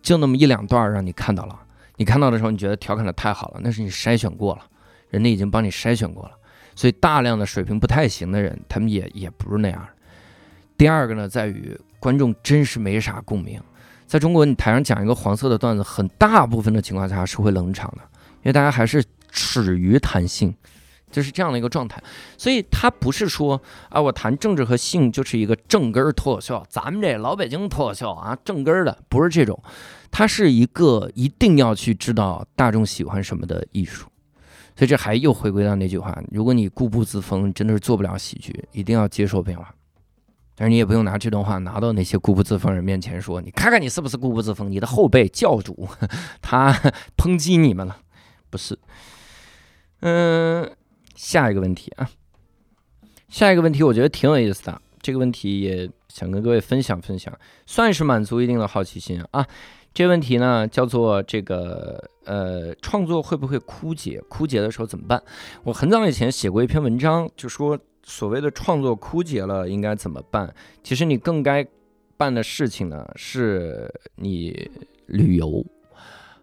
[0.07, 1.59] 就那么一两段让你看到了，
[1.97, 4.63] 你看到的时候，你觉得调侃的太好了，那是你筛选过了，
[5.11, 6.31] 人家已经帮你筛选过了，
[6.77, 9.85] 所以大量的水平不太行的人，他们也也不是那样。
[10.79, 13.61] 第二个呢，在于观众真是没啥共鸣。
[14.07, 18.03] 在中国，你台上讲一个黄色的段子，很大部分的情况下是会冷场的，
[18.35, 20.55] 因为大家还是耻于谈性，
[21.17, 22.03] 就是这样的一个状态。
[22.37, 29.59] 所以他不是说啊，我谈政治和性就是一个正根儿脱口秀，咱们这老北京脱口秀啊，正根儿的不是这种，
[30.11, 34.07] 它是一个一定要去知道大众喜欢什么的艺术。
[34.77, 39.75] 所以这还又回归到那句话：如果你固步自封，真的是做不了喜剧，一定要接受变化。
[40.55, 44.71] 但是你也不用拿这段话拿到那些固步自封人面前说，你看看你是不是固步自封？
[44.71, 45.89] 你的后辈教主
[46.41, 46.73] 他
[47.17, 47.97] 抨击你们了，
[48.49, 48.79] 不是？
[50.01, 50.71] 嗯，
[51.17, 52.09] 下一个问题啊，
[53.29, 59.45] 下一个问题我觉得挺有意思的，这个问题也想跟各位分享分享，算是满足一定的好奇心啊。
[59.93, 64.23] 这问题呢叫做这个呃，创作会不会枯竭？
[64.29, 65.21] 枯竭的时候怎么办？
[65.65, 67.77] 我很早以前写过一篇文章，就说。
[68.09, 70.55] 所谓的创作枯竭了，应该怎么办？
[70.85, 71.67] 其实你更该
[72.17, 74.71] 办的事情呢，是你
[75.07, 75.67] 旅游，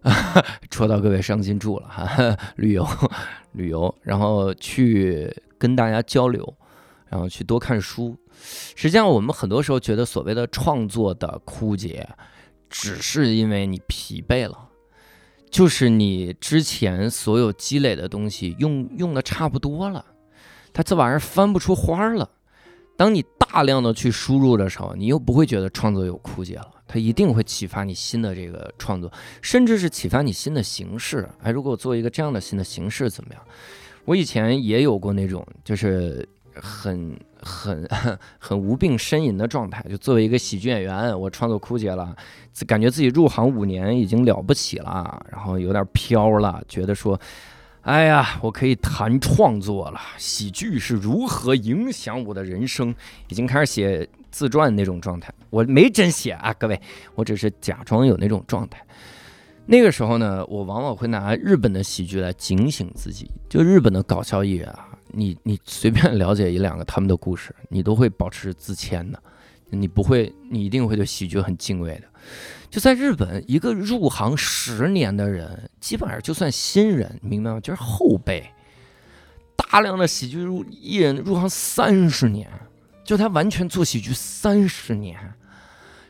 [0.69, 2.37] 戳到各位伤心处了哈。
[2.57, 2.87] 旅游，
[3.53, 6.55] 旅游，然后去跟大家交流，
[7.07, 8.17] 然后去多看书。
[8.75, 12.07] 实际上，我们很多时候觉得所谓的创作的枯竭，
[12.69, 14.69] 只是因为你疲惫了，
[15.49, 20.05] 就是你之前所有积累的东西用用的差不多了。
[20.73, 22.29] 它这玩意儿翻不出花了。
[22.97, 26.67] 当你大量的去输入的时候，你又不会觉得创作有枯竭了。
[26.87, 29.11] 它一定会启发你新的这个创作，
[29.43, 31.29] 甚至是启发你新的形式。
[31.43, 33.43] 哎，如果做一个这样的新的形式怎么样？
[34.05, 37.87] 我以前也有过那种，就是很很
[38.39, 39.85] 很无病呻吟的状态。
[39.87, 42.15] 就作为一个喜剧演员，我创作枯竭了，
[42.65, 47.19] 感觉自己入行五年已经了不起了，然后有点飘了，觉得说。
[47.83, 52.95] 哎呀，我可以谈创作了，喜剧是如何影响我的人生，
[53.27, 55.33] 已经开始写自传那种状态。
[55.49, 56.81] 我没真写啊，各位，
[57.13, 58.81] 我只是假装有那种状态。
[59.65, 63.29] 那个时候呢，我往往会拿日本的喜剧来警醒自己。
[63.49, 69.21] 就日本的搞笑艺人啊，你你随便了解一两个他们的故事，你都会保持自谦的，
[69.75, 72.03] 你不会，你一定会对喜剧很敬畏的。
[72.69, 77.59] 就在日本，一个入行十年的人，基本上就算新人，明白吗？
[77.59, 78.49] 就是后辈。
[79.55, 82.49] 大量的喜剧入艺人入行三十年，
[83.03, 85.19] 就他完全做喜剧三十年，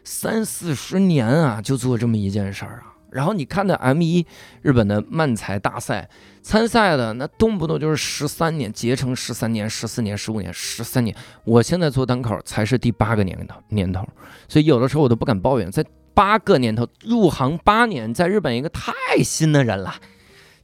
[0.03, 2.92] 三四十年啊，就做这么一件事儿啊。
[3.13, 4.25] 然后你看那 M 一
[4.61, 6.09] 日本的漫才大赛
[6.41, 11.15] 参赛的，那动不动就是十三年，结成十三年、十四年、十五年、十三年。
[11.45, 14.07] 我现在做单口才是第八个年头年头，
[14.47, 15.85] 所以有的时候我都不敢抱怨在。
[16.15, 19.95] 八个年头入行八年，在日本一个太新的人了。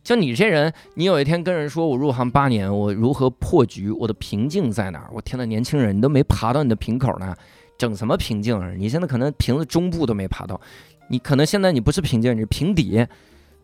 [0.04, 5.10] 就你这人，你有一天跟人说我入行八年，我如何破局，我的瓶颈在哪儿？
[5.12, 7.36] 我天呐，年轻人，你都没爬到你的瓶口呢，
[7.80, 8.76] 整什么瓶颈？
[8.78, 10.62] 你现在可能瓶子中部都没爬到，
[11.10, 13.06] 你可能现在你不是瓶颈，你是平底。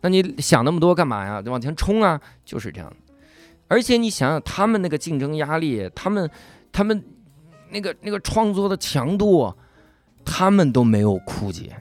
[0.02, 1.42] 那你想那么多干嘛呀？
[1.46, 2.20] 往前冲啊！
[2.44, 2.92] 就是这样。
[3.68, 6.30] 而且你想想他们那个竞争压力，他们
[6.70, 7.02] 他们
[7.70, 9.52] 那个那个创作的强度。
[10.28, 11.80] 他们都没有枯竭，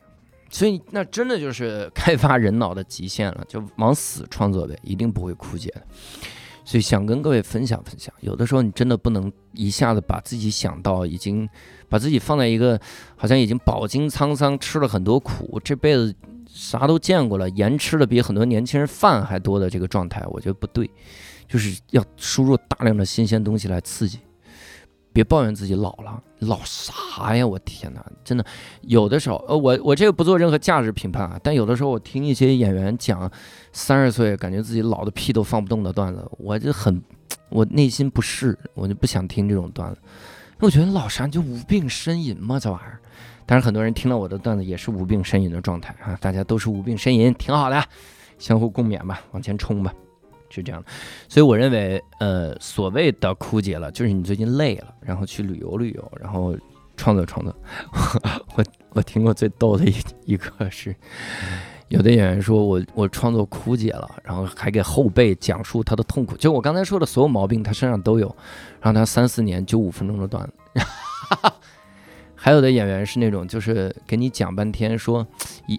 [0.52, 5.82] 所以那真的就是开发人脑的极限了，就往死创作呗，一定不会枯竭的。
[6.66, 11.48] 所以想跟各位分享分享，有的时候你真的不能一下子把自己想到已经
[11.88, 12.78] 把自己放在一个
[13.16, 16.14] 好像已经饱经沧桑、吃了很多苦、这辈子
[16.48, 20.90] 啥都见过了、盐吃的比很多年轻人饭还多的这个状态，我觉得不对，
[21.48, 24.20] 就是要输入大量的新鲜东西来刺激。
[25.16, 27.48] 别抱怨自己老了，老啥呀？
[27.48, 28.46] 我天哪，真的，
[28.82, 33.32] 有的时候，呃，我我这个不做任何价值评判啊，但有的时候我听一些演员讲
[33.72, 37.02] 三十岁感觉自己老的屁都放不动的段子，我就很，
[37.48, 40.02] 我内心不适，我就不想听这种段子。
[40.60, 43.00] 我觉得老啥就无病呻吟嘛，这玩意儿。
[43.46, 47.82] 但是很多人听到我的段子也是无病呻吟的状态啊，大家都是无病呻吟，挺好的，
[48.38, 49.94] 相互共勉吧，往前冲吧。
[50.50, 50.88] 是这样的，
[51.28, 56.56] 所以我认为，呃，所谓的枯竭了，就是你最近累了，然后去旅游旅游，然后
[56.96, 57.54] 创作创作。
[58.56, 59.94] 我我听过最逗的一
[60.26, 60.96] 一个是，
[61.90, 68.28] 有的演员说我我创作枯竭了，然后还给后辈讲述他的痛苦，就我刚才说的所有毛病，他身上都有。
[68.80, 70.54] 然后他三四年就五分钟的段子。
[72.36, 75.26] 还有的演员是那种，就是给你讲半天，说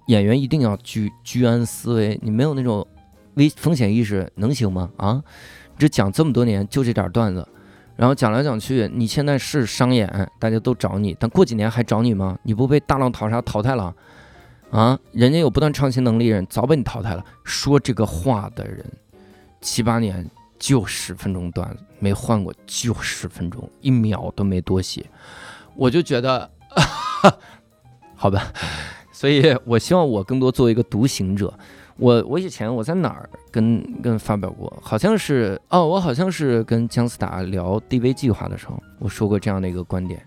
[0.08, 2.86] 演员一定要居居安思危，你没有那种。
[3.36, 4.90] 危风险意识能行吗？
[4.96, 5.22] 啊，
[5.78, 7.46] 这讲这么多年就这点段子，
[7.96, 12.38] 然后讲来讲去，你现在是商演，大家都找你，但过几年还找你吗？
[12.42, 13.94] 你不被大浪淘沙淘汰了？
[14.70, 17.24] 啊，人家有不断创新能力人早被你淘汰了。
[17.44, 18.84] 说这个话的人，
[19.60, 25.04] 七八年就十分钟段子，没换过就十分钟，一秒都没多写，
[25.74, 26.50] 我就觉得，
[28.16, 28.50] 好吧，
[29.12, 31.52] 所以我希望我更多作为一个独行者。
[31.98, 40.22] 我我以前我在哪儿跟跟发表过，好像是哦，我好像是跟姜思达聊 DV 计划的时候，我说过这样的一个观点。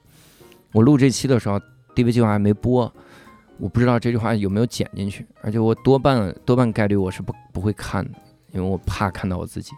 [0.72, 1.60] 我录这期的时候
[1.96, 2.92] ，DV 计划还没播，
[3.58, 8.18] 我不知道这句话有没有剪进去，而且我多半多半概率我是不不会看的，
[8.52, 9.72] 因为我怕看到我自己。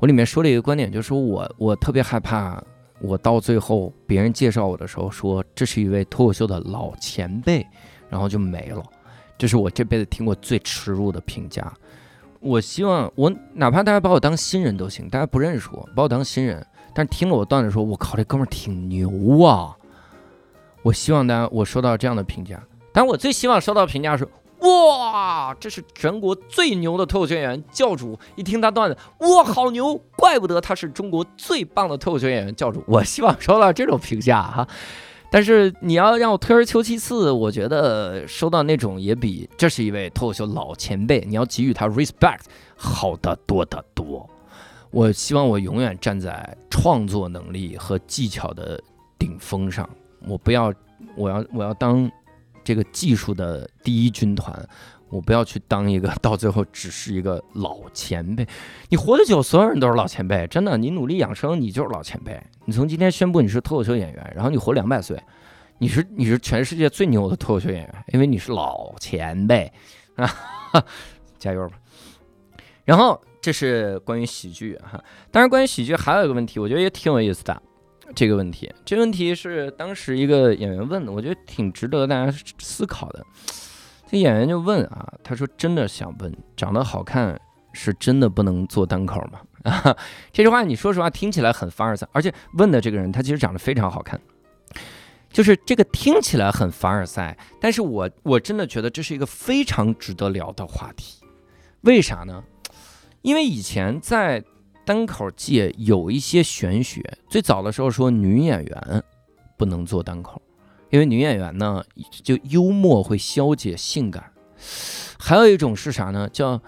[0.00, 2.62] 我里面说了一个观点，就是说我我特别害怕，
[3.00, 7.64] 我到最后别人介绍我的时候说这是一位脱口秀的老前辈，
[8.08, 8.82] 然后就没了。
[9.44, 11.70] 这是我这辈子听过最耻辱的评价。
[12.40, 19.76] 我希望我哪怕大家把我当新人都行，大家不认识我，把我当新人，但是听了我段子说，我靠，这哥们儿挺牛啊！
[20.82, 22.58] 我希望大家我收到这样的评价，
[22.90, 24.26] 但我最希望收到评价是：
[24.60, 28.18] 哇，这是全国最牛的脱口秀演员教主！
[28.36, 32.82] 一听他段子，哇，好牛，怪不得他是中国最棒的脱口秀演员教主。
[32.86, 34.66] 我希望收到这种评价哈。
[35.34, 42.42] 但是你要让我退而求其次，我觉得收到那种也比这是一位脱口秀老前辈，你要给予他 respect
[42.76, 44.30] 好得多得多。
[44.92, 48.80] 我希望我永远站在创作能力和技巧的
[49.18, 49.90] 顶峰上，
[50.28, 50.72] 我不要，
[51.16, 52.08] 我要我要当
[52.62, 54.56] 这个技术的第一军团。
[55.08, 58.46] 我不要去当一个 到最后只是一个老前辈。
[58.88, 60.76] 你活得久，所有人都是老前辈，真的。
[60.76, 62.40] 你努力养生，你就是老前辈。
[62.64, 65.20] 你从今天宣布你是脱口秀演员，然后你活两百岁，
[65.78, 69.72] 你是你是全世界最牛的脱口秀演员，因为你是老前辈
[70.16, 70.28] 啊！
[71.38, 71.78] 加油吧。
[72.84, 77.62] 然后这是关于喜剧哈，当然关于喜剧还有一个问题，我觉得也挺有意思的。
[78.14, 83.24] 这个问题，这问题是当时一个演员问的，我觉得挺值得大家思考的。
[84.14, 87.36] 这演员就问啊，他说：“真的想问，长得好看
[87.72, 89.96] 是真的不能做单口吗？”啊，
[90.30, 94.20] 这句话你说实话听起来很凡尔赛，而且问的这个人他其实长得非常好看，
[95.32, 101.20] 就是这个听起来很凡尔赛，但是我我真的觉得这是一个非常值得聊的话题。
[101.80, 102.44] 为啥呢？
[103.22, 104.44] 因为以前在
[104.84, 109.02] 单口界有一些玄学，最早的时候说女演员
[109.58, 110.40] 不能做单口。
[110.94, 111.84] 因为女演员呢，
[112.22, 114.30] 就幽默会消解性感，
[115.18, 116.28] 还有一种是啥呢？
[116.32, 116.62] 叫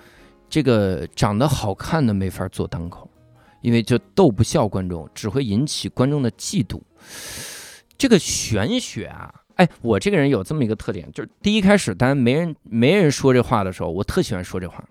[0.50, 3.08] 这个长得好看的没法做单口，
[3.60, 6.80] 因为就逗不笑观众，只会引起观众的嫉妒。
[7.96, 14.84] 这个玄学啊，哎，我这个人有这么一个特点，就是第一开始，当然没人没人说这话的时候，我特喜欢说这话，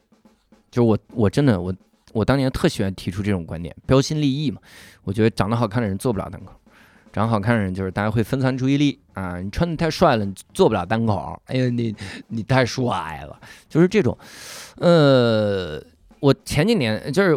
[0.71, 1.75] 就是我我真的我
[2.13, 4.61] 我当年特喜欢提出这种观点，标新立异嘛。
[5.03, 6.53] 我觉得长得好看的人做不了单口。
[7.11, 9.41] 长得好看的人就是大家会分散注意力啊！
[9.41, 11.41] 你穿的太帅了，你做不了单口。
[11.45, 11.95] 哎呀，你
[12.27, 14.15] 你太帅了，就是这种。
[14.77, 15.81] 呃，
[16.19, 17.35] 我前几年就是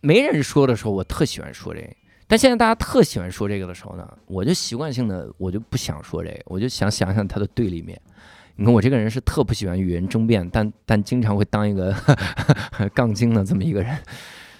[0.00, 1.88] 没人说的时候，我特喜欢说这个。
[2.26, 8.00] 但现在大家特喜欢说这个的时候呢，我就习惯性的我就不想说这个，我就想想想他的对立面。
[8.56, 11.94] 你看我这个人是特不喜欢与人争辩，但但经常会当一个
[12.94, 13.98] 杠精的这么一个人。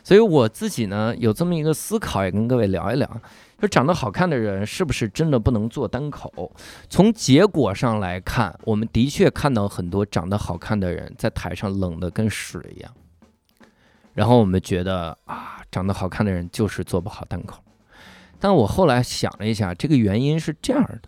[0.04, 3.20] 所以我自己呢有这么一个思考，也跟各位聊一聊。
[3.62, 6.52] 就长得好看的人是不是真的不能做单口？
[6.90, 12.92] 从结果上来看，我们的确看到很多长得好看的人在台上冷的跟屎一样。
[14.14, 17.62] 然后我们觉得啊，长得好看的人就是做不好单口。
[18.40, 21.00] 但我后来想了一下，这个原因是这样的：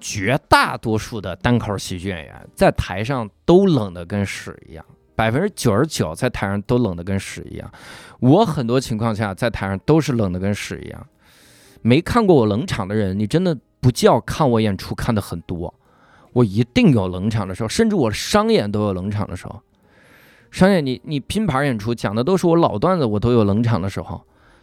[0.00, 7.72] 绝大多数的单口喜剧演员在台上都冷的跟屎一样，百分之九十九在台上都冷的跟屎一样。
[8.18, 11.06] 我很多情况下在台上都是冷的跟屎一样。
[11.82, 15.72] 没看过我冷场的人，你真的不叫看我演出看的很多，
[16.32, 19.62] 我一定有冷场的时候，甚至我商演都有冷场的时候。
[20.50, 24.20] 商演你你拼盘演出讲的都是我老段子，我都有冷场的时候。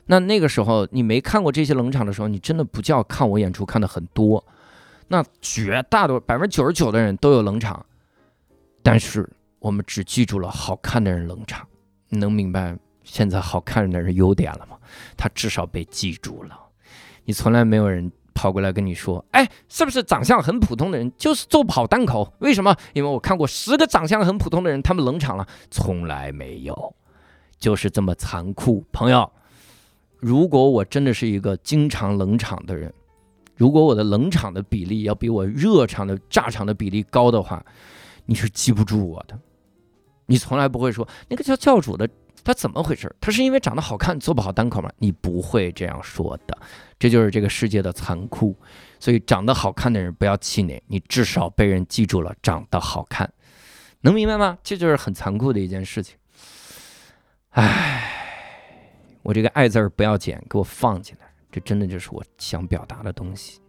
[0.07, 4.43] 那那个时候你没看过这些冷场的时候，你真的不叫看我演出看的很多。
[5.07, 7.85] 那绝大多百分之九十九的人都有冷场，
[8.83, 11.65] 但是我们只记住了好看的人冷场。
[12.09, 14.77] 你能明白现在好看的人优点了吗？
[15.15, 16.66] 他至少被记住了。
[17.27, 22.31] 你从来没有人跑过来跟你说，哎，是不是长相很普通的人就是做不好单口？
[22.39, 22.73] 为什么？
[22.93, 26.95] 因为我看过十个长相很普通的人，他们冷场了，从来没有，
[27.59, 28.81] 就是这么残酷。
[28.93, 29.29] 朋友，
[30.19, 32.93] 如果我真的是一个经常冷场的人，
[33.57, 37.61] 如果我的冷场的比例要比我热场的炸场的比例高的话，
[38.25, 39.37] 你是记不住我的。
[40.27, 42.07] 你从来不会说那个叫教主的。
[42.47, 43.13] 他怎么回事？
[43.19, 44.89] 他是因为长得好看做不好单口吗？
[44.99, 46.57] 你不会这样说的，
[46.97, 48.55] 这就是这个世界的残酷。
[49.01, 53.29] 所以长得好看的人不要气馁，你至少被人记住了，长得好看，
[53.99, 54.57] 能明白吗？
[54.63, 56.15] 这就是很残酷的一件事情。
[57.49, 58.13] 唉，
[59.23, 63.59] 我这个爱字儿不要剪，给我放进来，这真的就是我想表达的东西。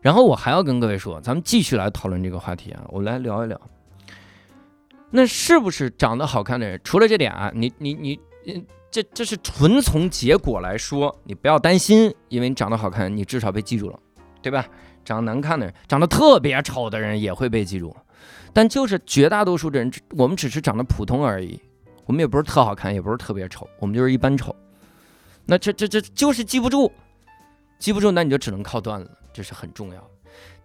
[0.00, 3.60] 然后我还要跟各位说，咱们继续来讨论这个话题啊，我来聊一聊，
[5.12, 6.80] 那是不是长得好看的人？
[6.82, 8.18] 除了这点啊，你你你，
[8.90, 13.98] 这这是纯从结果来说，你不要担心，因为你长得好看，你至少被记住了，
[14.40, 14.66] 对吧？
[15.04, 17.94] 长得难看的人，长得特别丑的人也会被记住，
[18.52, 21.60] 但就是绝大多数的人，我们只是长得普通而已，
[22.06, 24.54] 我们也不是特好看，也不是特别丑，我们就是一般丑。
[25.44, 26.90] 那这这这就是记不住，
[27.78, 30.08] 记不住，那你就只能靠段子，这是很重要。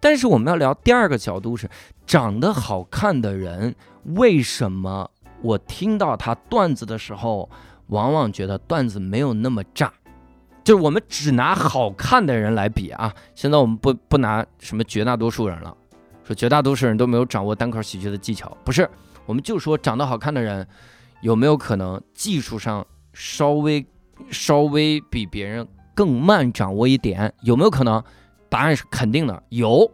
[0.00, 1.68] 但是我们要聊第二个角度是，
[2.06, 3.74] 长得好看的人
[4.04, 5.10] 为什么
[5.42, 7.48] 我听到他段子的时候，
[7.88, 9.92] 往往觉得段子没有那么炸？
[10.64, 15.74] 就是我们只拿好看的人来比啊，现在我们不不拿什么绝大多数人了，
[16.22, 18.88] 说绝大多数人都没有掌握单口喜剧的技巧，不是，
[19.24, 20.66] 我们就说长得好看的人
[21.22, 23.86] 有没有可能技术上稍微
[24.30, 27.32] 稍微比别人更慢掌握一点？
[27.40, 28.02] 有没有可能？
[28.50, 29.90] 答案是肯定的，有，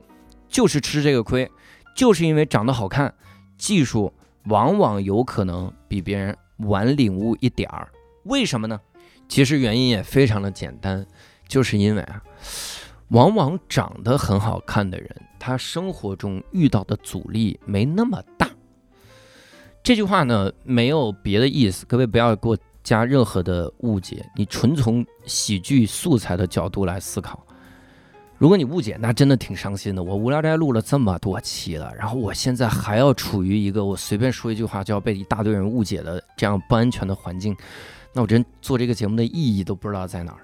[0.48, 1.50] 就是吃这个亏，
[1.96, 3.14] 就是因为长得好看，
[3.56, 4.12] 技术
[4.44, 7.88] 往往有可能比别人晚领悟一点儿。
[8.24, 8.80] 为什么呢？
[9.28, 11.06] 其实原因也非常的简单，
[11.48, 12.22] 就是因为啊，
[13.08, 18.50] 往往长得很好看的人，他生活中遇到的阻力没那么大。
[19.82, 27.43] 这句话呢，没有别的意思，各位不要给我加任何的误解，你纯从喜剧素材的角度来思考。
[28.36, 30.02] 如果你误解，那真的挺伤心的。
[30.02, 37.56] 我无聊斋录了这么多期了，然后我现在还要处于一个我随便说一句话就要被一大堆人误解的这样不安全的环境，
[38.12, 40.38] 那我真做这个节目的意义都不知道在哪儿。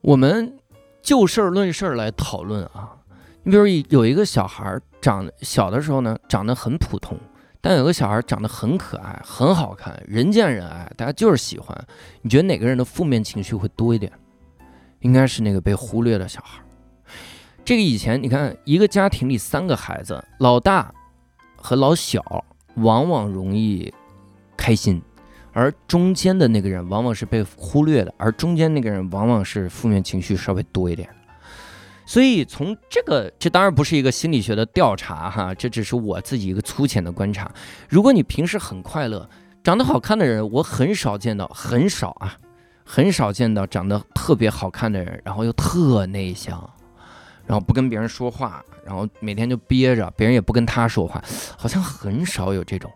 [0.00, 0.56] 我们
[1.02, 2.96] 就事儿论事儿来讨论啊。
[3.42, 7.18] 你比如有一个小孩长小的时候呢，长得很普通，
[7.60, 11.76] 但有个小孩长得很可爱、很好看，人见人爱，大家就是喜欢。
[12.22, 14.12] 你觉得哪个人的负面情绪会多一点？
[15.06, 16.60] 应该是那个被忽略的小孩。
[17.64, 20.92] 这个以前你看，一个家庭里三个孩子，老大
[21.54, 22.44] 和老小
[22.78, 23.92] 往往容易
[24.56, 25.00] 开心，
[25.52, 31.08] 而中间的那个人往往是被忽略的，而中间那个人往往是负面情绪稍微多一点。
[32.04, 37.48] 所以从这个，这当然不是一个心理学的调查哈，这只是我自己一个粗浅的观察。
[37.88, 39.28] 如果你平时很快乐，
[39.62, 42.38] 长得好看的人，我很少见到，很少啊。
[42.88, 46.58] 很少见到长得特别好看的人，然后又特内向，
[47.44, 51.22] 然后不跟别人说话，然后每天就憋着，别人也不跟他说话，
[51.58, 52.88] 好像很少有这种。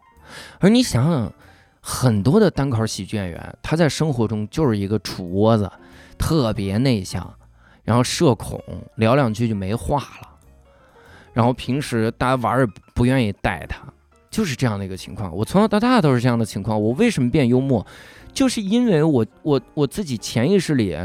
[0.61, 1.33] 而你想想，
[1.81, 5.71] 很多的单口喜剧演员，他在生活中就是一个杵窝子，
[6.17, 7.35] 特别内向，
[7.83, 8.63] 然后社恐，
[8.95, 10.29] 聊两句就没话了，
[11.33, 13.83] 然后平时大家玩也不愿意带他，
[14.31, 15.35] 就是这样的一个情况。
[15.35, 16.81] 我从小到大都是这样的情况。
[16.81, 17.85] 我为什么变幽默？
[18.33, 20.97] 就是因为我我我自己潜意识里，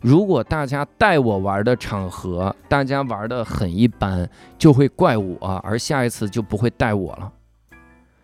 [0.00, 4.28] 如果大家带我玩的场合，大家玩的很一般，
[4.58, 7.32] 就会怪我，而下一次就不会带我了。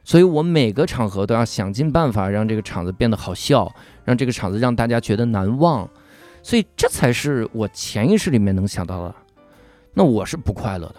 [0.05, 3.73] 所以我每个场合都要想尽办法让这个场子变得好笑，
[4.05, 5.89] 让这个场子让大家觉得难忘。
[6.43, 9.15] 所以这才是我潜意识里面能想到的。
[9.95, 10.97] 那我是不快乐的。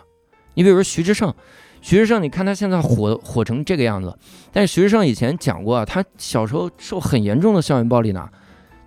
[0.54, 1.34] 你比如说徐志胜。
[1.82, 4.16] 徐志胜，你看他现在火火成这个样子，
[4.52, 8.28] 但是徐志胜以前讲过啊，他小时候受很严重的校园暴力呢。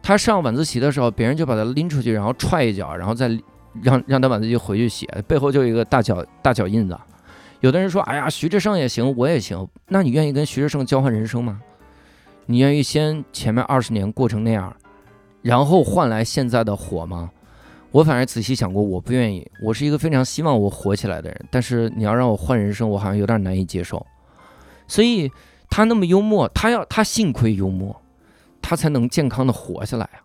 [0.02, 3.28] 他上晚自习的时候，别人就把他拎出去，然后踹一脚，然后再
[3.80, 6.98] 让让他晚自习回去写，背后就一个大脚大脚印子。
[7.60, 11.60] 有的人说，哎呀，徐志胜也行，我也行，那你愿意跟徐志胜交换人生吗？
[12.46, 14.74] 你愿意先前面二十年过成那样，
[15.40, 17.30] 然后换来现在的火吗？
[17.92, 19.46] 我反而仔细想过，我不愿意。
[19.62, 24.04] 我是一个非常希望我火起来的人，但是你要让我换人生，我好像有点难以接受。
[24.88, 25.30] 所以
[25.68, 27.94] 他那么幽默，他要他幸亏幽默，
[28.62, 30.24] 他才能健康的活下来啊。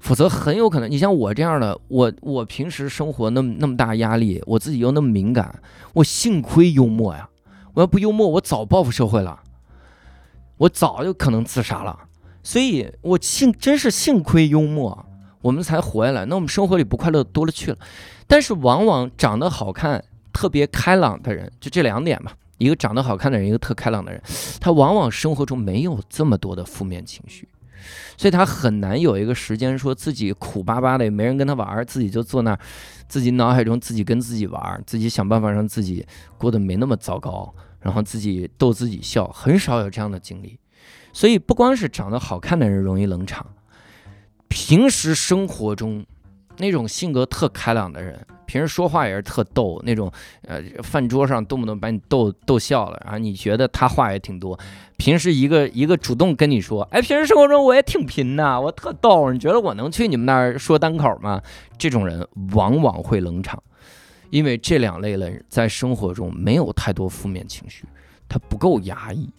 [0.00, 5.62] 否则很有可能，你像我这样的，我我平时生活那么那么大压力，我自己又那么敏感，
[5.94, 7.28] 我幸亏幽默呀。
[7.72, 9.40] 我要不幽默，我早报复社会了，
[10.58, 11.98] 我早就可能自杀了。
[12.42, 15.06] 所以我幸真是幸亏幽默。
[15.42, 17.76] 我们才活下来，那我们生活里不快乐多了去了。
[18.26, 22.32] 但是往往长得好看、特别开朗的人，就这两点吧。
[22.58, 24.22] 一个长得好看的人，一个特开朗的人，
[24.60, 27.48] 他往往生活中没有这么多的负面情绪，
[28.16, 32.58] 所以他很难有一个时间说自己苦巴巴的，没人跟他玩，自己就坐那儿，
[33.08, 36.06] 自己脑海中自己跟自己玩，自己想办法让自己
[36.38, 40.56] 过得没那么糟糕，然后自己逗自己笑，很少有这样的经历。
[41.12, 43.44] 所以不光是长得好看的人容易冷场。
[44.52, 46.04] 平时生活中，
[46.58, 50.12] 那种性格特开朗的人，平时说话也是特逗，那种
[50.46, 54.58] 呃饭桌上动不动把你逗逗笑了，然后你觉得他话也挺多，
[54.98, 61.40] 平时一个 一个主动跟你说，哎，平时生活中我也挺贫的，我特逗，你觉得我能去你们那儿说单口吗？
[61.78, 63.60] 这种人往往会冷场，
[64.28, 67.86] 因为这两类人在生活中没有太多负面情绪，
[68.28, 69.32] 他不够压抑。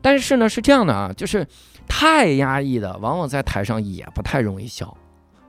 [0.00, 1.46] 但是呢，是这样的啊，就是
[1.88, 4.96] 太压抑的，往往在台上也不太容易笑。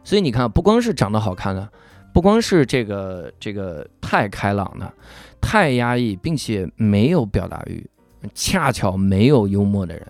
[0.03, 1.67] 所以你看，不光是长得好看的，
[2.13, 4.93] 不光是这个这个太开朗的，
[5.41, 7.89] 太压抑，并且没有表达欲，
[8.33, 10.07] 恰巧没有幽默的人，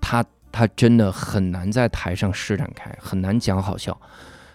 [0.00, 3.96] 他他真的很难在台上施展开，很难讲好笑。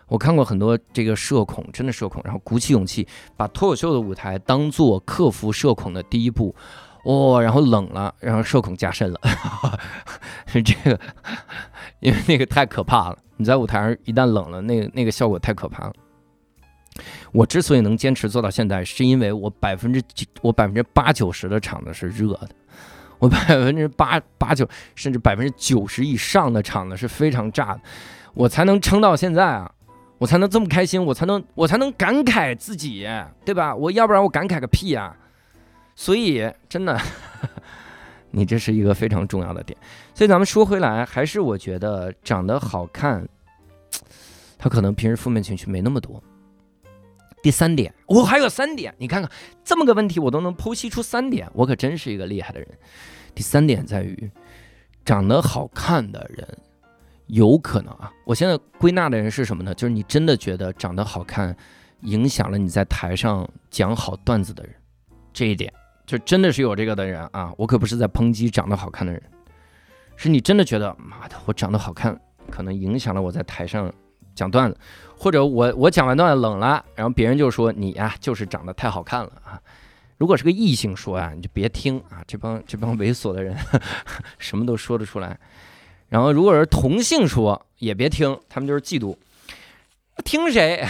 [0.07, 6.53] 我看过很多这个社恐，真的社恐，然后鼓起勇气把脱口秀的舞台当做克服社恐的第一步。
[7.05, 9.19] 哦，然后冷了，然后社恐加深了，
[10.61, 10.99] 这个，
[11.99, 13.17] 因为那个太可怕了。
[13.37, 15.93] 你在舞台上一旦冷了，那个那个效果太可怕了。
[17.33, 20.01] 我之所以能坚持做到现在，是因为我百分之
[20.41, 22.49] 我百分之八九十的场子是热的，
[23.19, 27.81] 我百分之八八九甚至百分之九十以上的场子是非常炸的，
[28.33, 29.69] 我才能撑到现在啊，
[30.17, 33.05] 我才能这么开心，我才能我才能感慨自己，
[33.43, 33.75] 对吧？
[33.75, 35.13] 我要不然我感慨个屁呀！
[35.97, 36.97] 所以，真的，
[38.35, 39.77] 你这是一个非常重要的点。
[40.13, 43.25] 所以咱们说回来，还是我觉得长得好看，
[44.57, 46.21] 他可能平时负面情绪没那么多。
[47.41, 49.31] 第三点，我还有三点，你看看
[49.63, 52.67] 这么个问题，我都能剖析出三点，我可真是一个厉害的人。
[53.33, 54.29] 第三点在于，
[55.05, 56.45] 长得好看的人，
[57.27, 59.73] 有可能啊，我现在归纳的人是什么呢？
[59.75, 61.55] 就是你真的觉得长得好看，
[62.01, 64.73] 影响了你在台上讲好段子的人，
[65.31, 65.71] 这一点。
[66.05, 69.21] 就真的是有这个的人啊，我可不是在抨击长得好看的人，
[70.15, 72.19] 是你真的觉得妈的我长得好看，
[72.51, 73.91] 可能影响了我在台上
[74.35, 74.77] 讲段子，
[75.17, 79.59] 或者我我讲完段子冷了，然后别人就说你呀就是长得太好看了啊。
[80.17, 83.57] 如果是个异性说呀，你就别听啊，这帮这帮猥琐的人
[84.37, 85.37] 什么都说得出来。
[86.07, 89.17] 然后如果是同性说也别听，他们就是嫉妒，
[90.23, 90.85] 听谁？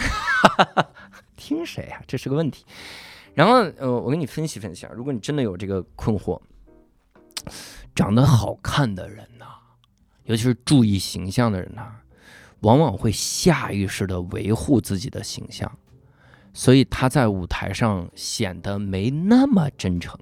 [1.38, 2.02] 听谁啊？
[2.06, 2.66] 这是个问题。
[3.36, 4.92] 然后，呃，我给你分析分析啊。
[4.96, 6.42] 如果你真的有这个困惑，
[7.94, 9.46] 长得好看的人呐，
[10.24, 11.98] 尤其是注意形象的人呐，
[12.62, 15.70] 往往会下意识的维护自己的形象，
[16.54, 20.18] 所以他在舞台上显得没那么真诚。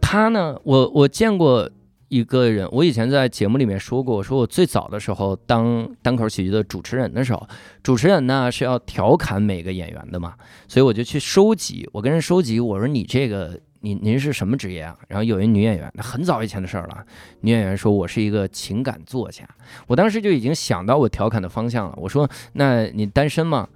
[0.00, 1.70] 他呢，我我见过。
[2.08, 7.46] 一个人，我以前在节目里面说过，我说我最早的时候当单口喜剧的主持人的时候，
[7.82, 10.34] 主持人呢是要调侃每个演员的嘛，
[10.66, 14.96] 所以我就去收集，我跟人收集，我说你这个，您您是什么职业啊？
[15.08, 17.04] 然后有一女演员，那很早以前的事儿了，
[17.42, 19.46] 女演员说我是一个情感作家，
[19.86, 23.68] 我当时就已经想到我调侃的方向了，我说那你单身吗？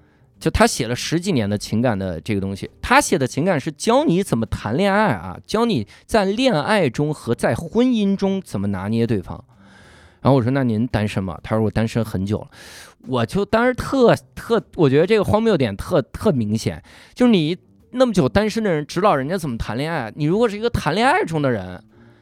[0.43, 9.45] 就他写了十几年的情感的这个东西，他写的情感是教你怎么谈恋爱啊，教你在恋爱中和在婚姻中怎么拿捏对方。
[10.20, 12.49] 然后我说：“那您单身吗？”他说：“我单身很久了。”
[13.07, 16.82] 我就当时特特，我觉得这个荒谬点特特明显，
[17.14, 17.57] 就是你
[17.93, 20.12] 那么久单身的人指导人家怎么谈恋爱。
[20.16, 21.80] 你如果是一个谈恋爱中的人，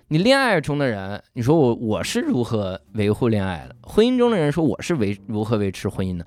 [0.09, 3.75] 你恋爱中的人，你说我我是如何维护恋爱的？
[3.83, 6.27] 婚姻中的人说我是维如何维持婚姻的？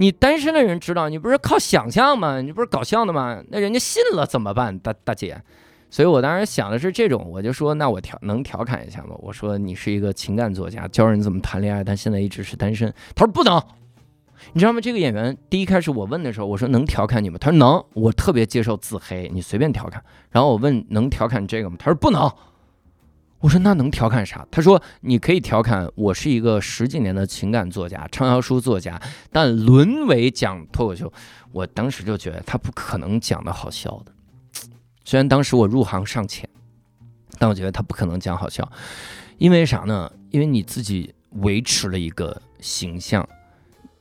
[0.00, 2.40] 你单身的人知道，你不是靠想象吗？
[2.40, 3.38] 你不是搞笑的吗？
[3.50, 5.38] 那人家信了怎么办，大大姐？
[5.90, 9.14] 所以我当时想的是这种，我就说，那我调能调侃一下吗？
[9.18, 12.90] 我说你是一个情感作家，教人怎么谈恋爱，但现在一直是单身。
[13.14, 13.62] 他说不能，
[14.54, 14.80] 你知道吗？
[14.80, 17.36] 这个演员第一开始我问的时候，我说能调侃你吗？
[17.38, 20.02] 他说能，我特别接受自黑，你随便调侃。
[20.30, 21.76] 然后我问能调侃这个吗？
[21.78, 22.32] 他说不能。
[23.40, 24.46] 我说那能调侃啥？
[24.50, 29.00] 他说你可以调侃我是一个十几年的情感作家、畅销书作家，
[29.32, 31.10] 但沦为讲脱口秀。
[31.50, 34.12] 我当时就觉得他不可能讲的好笑的。
[35.04, 36.48] 虽然当时我入行尚浅，
[37.38, 38.70] 但我觉得他不可能讲好笑，
[39.38, 40.12] 因为啥呢？
[40.30, 43.26] 因为你自己维持了一个形象，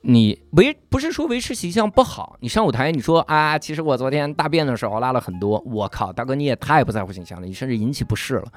[0.02, 2.38] 你维不是说维持形象不好。
[2.42, 5.60] 你上舞台你说啊，其实我昨天大便的时候拉了很多。
[5.66, 8.52] 我靠，大哥你也太不在乎形象了，你甚至引起不适了。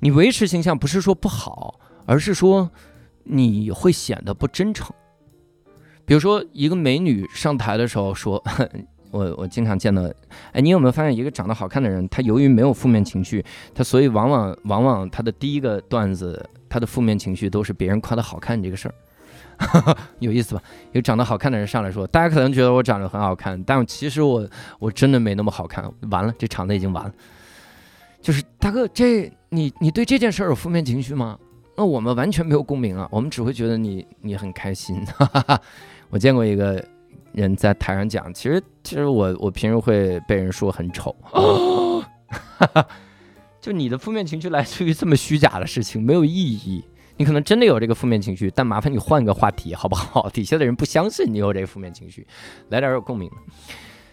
[0.00, 2.70] 你维持形象不是说不好，而是说
[3.24, 4.94] 你会显得不真诚。
[6.04, 8.42] 比如说，一个美女上台的时候说
[9.12, 10.02] ：“我我经常见到，
[10.52, 13.44] 哎，你有没有发现一个长得好看的人，他由于没有负面情绪，
[13.74, 20.62] 他所以往往往往他的第一个段子，他的负面情绪都是别人夸他好看这个事儿， 有意思吧？
[20.90, 24.48] 一个长得好看的人上来说，大家可能觉得我长得很好看，但其实我
[24.80, 25.84] 我真的没那么好看。
[26.10, 27.12] 完了，这场子已经完了。
[28.20, 29.30] 就是大哥这。
[29.50, 31.38] 你你对这件事儿有负面情绪吗？
[31.76, 35.04] 那我们完全没有共鸣啊，我们只会觉得你你很开心。
[35.06, 35.60] 哈哈哈。
[36.08, 36.84] 我见过一个
[37.32, 42.86] 人在台上讲，其实其实我我平时会被人说很丑，哈哈，
[43.60, 46.84] 就你的负面情绪来自于这么虚假的事情，没有意义。
[47.16, 50.28] 你可能真的有这个负面情绪，但麻烦你换个话题好不好？
[50.34, 52.26] 底下的人不相信你有这个负面情绪，
[52.70, 53.36] 来点有共鸣的。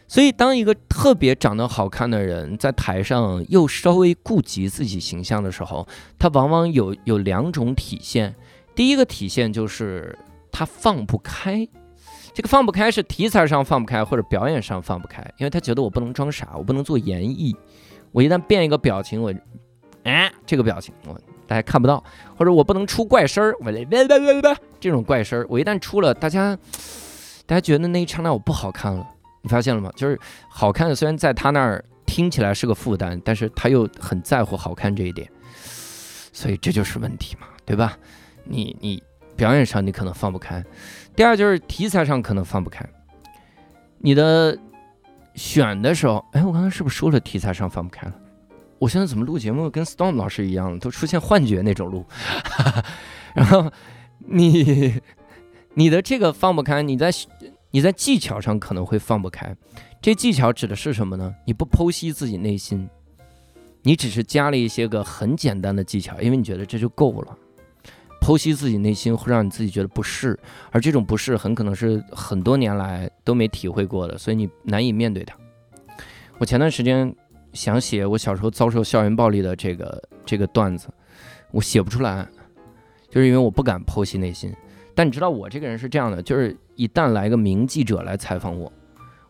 [0.07, 5.85] 所以，当一个特别长得好看的人在台上又稍微顾及自己形象的时候，
[6.17, 8.33] 他往往有有两种体现。
[8.73, 10.17] 第一个体现就是
[10.49, 11.67] 他放不开，
[12.33, 17.53] 这个放不开是题材上放不开，或者表演上放不开，因为他觉得我不能装傻，我不能做演绎，
[18.13, 19.33] 我一旦变一个表情，我，
[20.03, 22.01] 哎，这个表情我大家看不到，
[22.37, 23.69] 或者我不能出怪声儿，我
[24.79, 26.57] 这种怪声儿，我一旦出了，大家
[27.45, 29.05] 大家觉得那一刹那我不好看了。
[29.47, 29.89] 你发现了吗？
[29.95, 30.19] 就是
[30.49, 35.25] 好看的，虽然在他那儿听起来是个负担，但是他又很在乎好看这一点，
[36.33, 37.97] 所以这就是问题嘛，对吧？
[38.43, 39.01] 你你
[39.37, 40.61] 表演上你可能放不开，
[41.15, 42.85] 第二就是题材上可能放不开。
[43.99, 44.57] 你的
[45.33, 48.13] 选的时候，哎，我刚才是不是说了题材上放不开了？
[48.79, 52.05] 我现在怎么录节目跟 Storm 老师一样，都出现幻觉那种录？
[53.33, 53.71] 然后
[54.19, 55.01] 你
[55.73, 57.09] 你的这个放不开，你在。
[57.77, 59.55] 你在技巧上可能会放不开，
[60.01, 61.31] 这技巧指的是什么呢？
[61.45, 62.89] 你不剖析自己内心，
[63.83, 67.37] 你只是加了一些个很简单的技巧，因为你觉得这就够了。
[68.19, 70.35] 剖析自己内心会让你自己觉得不适，
[70.71, 75.37] 而这种不适很可能是很多年来都没体会过的，所以你难以面对它。
[76.39, 77.15] 我前段时间
[77.53, 80.87] 想写我小时候遭受校园暴力的这个这个段子，
[81.51, 82.27] 我写不出来，
[83.11, 84.51] 就是因为我不敢剖析内心。
[84.97, 88.73] 但你知道我这个人是这样的，就是一旦来个名记者来采访我，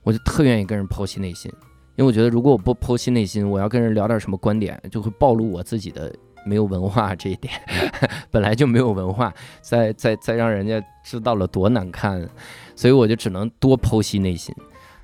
[0.01, 1.51] 我就特愿意跟人剖析内心，
[1.97, 6.15] 因为我觉得如果我不剖析内心，我要跟人聊点什么观点，就会暴露我自己的
[6.45, 7.53] 没有文化这一点，
[8.31, 12.25] 本来就没有文化，再再再让人家知道了多难看，
[12.73, 14.55] 所以我就只能多剖析内心。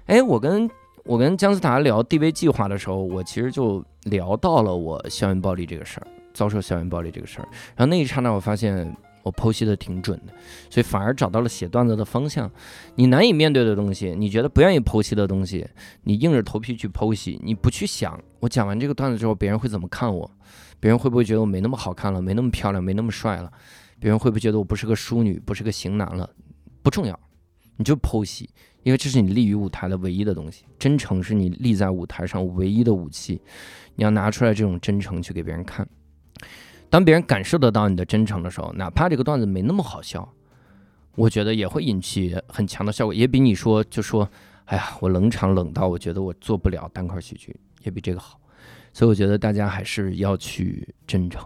[0.06, 0.70] 哎，我跟
[1.04, 8.96] 我跟姜思达聊 DV 计划的时候，我其实就聊到了我校园暴力这个事儿，遭受校园暴力这个事儿，然后那一刹那我发现。
[9.24, 10.34] 我剖析的挺准的，
[10.70, 12.52] 所以反而找到了写段子的方向。
[12.96, 15.68] 你难以面对的东西，你觉得不愿意剖析的东西，
[16.04, 20.30] 你硬着头皮去剖析，你不去想，我讲完这个段子之后，别人会怎么看我？
[20.80, 23.52] 别人会不会觉得我没那么好看了，没那么漂亮，没那么帅了？
[24.00, 26.30] 别人会不会觉得我不是个淑女，不是个型男了？
[26.82, 27.18] 不重要，
[27.78, 28.50] 你就剖析，
[28.84, 30.66] 因为这是你立于舞台的唯一的东西。
[30.78, 33.42] 真诚是你立在舞台上唯一的武器，
[33.96, 35.88] 你要拿出来这种真诚去给别人看。
[36.94, 40.32] 当别人感受得到你的真诚的时候，哪怕这个段子没那么好笑，
[41.16, 44.30] 我觉得也会引起很强的效果，也比你说就说，
[44.66, 48.40] 哎呀，我冷场冷到我觉得我做不了单口喜剧，也比这个好。
[48.94, 51.44] 所以我觉得大家还是要去真诚，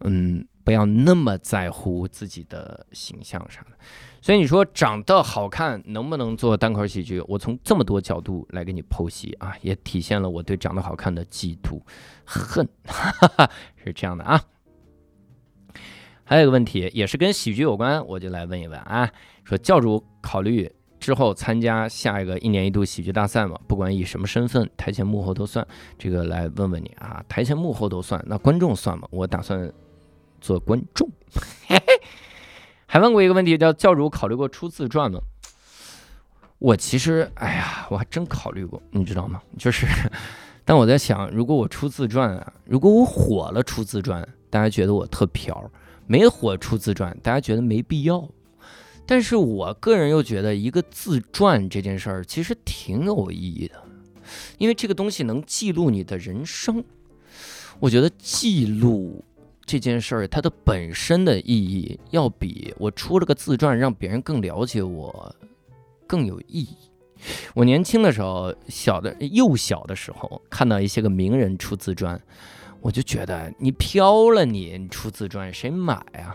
[0.00, 3.68] 嗯，不要那么在乎自己的形象啥的。
[4.20, 7.24] 所以你说长得好看能不能做单口喜剧？
[7.26, 11.80] 我从这么多角度来给你剖析啊，也体现了我对长得好看的嫉妒、
[12.26, 12.68] 恨，
[13.82, 14.38] 是这样的啊。
[16.22, 19.10] 还有一个问题也是跟喜剧有关，我就来问一问啊。
[19.44, 23.58] 说教主考虑之后参加下一个一年一度喜剧大赛吗？
[23.66, 25.66] 不管以什么身份，台前幕后都算。
[25.96, 29.08] 这个来问问你啊，台前幕后都算，那观众算吗？
[29.10, 29.72] 我打算
[30.40, 31.08] 做观众。
[32.86, 35.20] 还问过一个问题，叫教主考虑过出自传吗？
[36.58, 39.40] 我其实，哎呀，我还真考虑过，你知道吗？
[39.58, 39.86] 就是，
[40.64, 45.54] 但我在想，如果我出自传啊，如果我火了出自传，大家觉得我特嫖；
[46.06, 48.28] 没火出自传，大家觉得没必要。
[49.06, 53.82] 但是我个人又觉得，一个自传这件事儿其实挺有意义的，
[54.56, 56.82] 因为这个东西能记录你的人生。
[57.78, 59.24] 我觉得记录。
[59.68, 65.36] 这件事儿，它的本身的意义要比我出了个自传让别人更了解我
[66.06, 66.74] 更有意义。
[67.52, 72.18] 我年轻的时候，小的幼小的时候，看到一些个名人出自传，
[72.80, 76.34] 我就觉得你飘了，你你出自传谁买啊？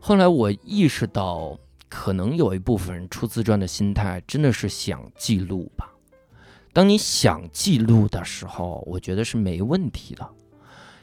[0.00, 1.58] 后来我意识到，
[1.88, 5.92] 可能有一部分人出自传的心态真的是想记录吧。
[6.72, 10.24] 当你想记录的时候，我觉得是没问题的。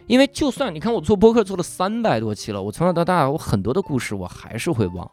[0.10, 5.10] 因为就算你看我做播客做了三百多期了，我从小到大我很多的故事我还是会忘，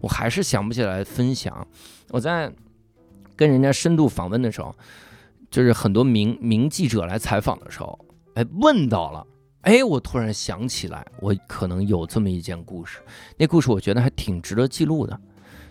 [0.00, 1.66] 我还是想不起来分享。
[2.10, 2.50] 我在
[3.34, 4.72] 跟人家深度访问的时候，
[5.50, 7.98] 就是很多名名记者来采访的时候，
[8.34, 9.26] 哎，问到了，
[9.62, 13.00] 哎，我突然想起来，我可能有这么一件故事，
[13.36, 15.18] 那故事我觉得还挺值得记录的。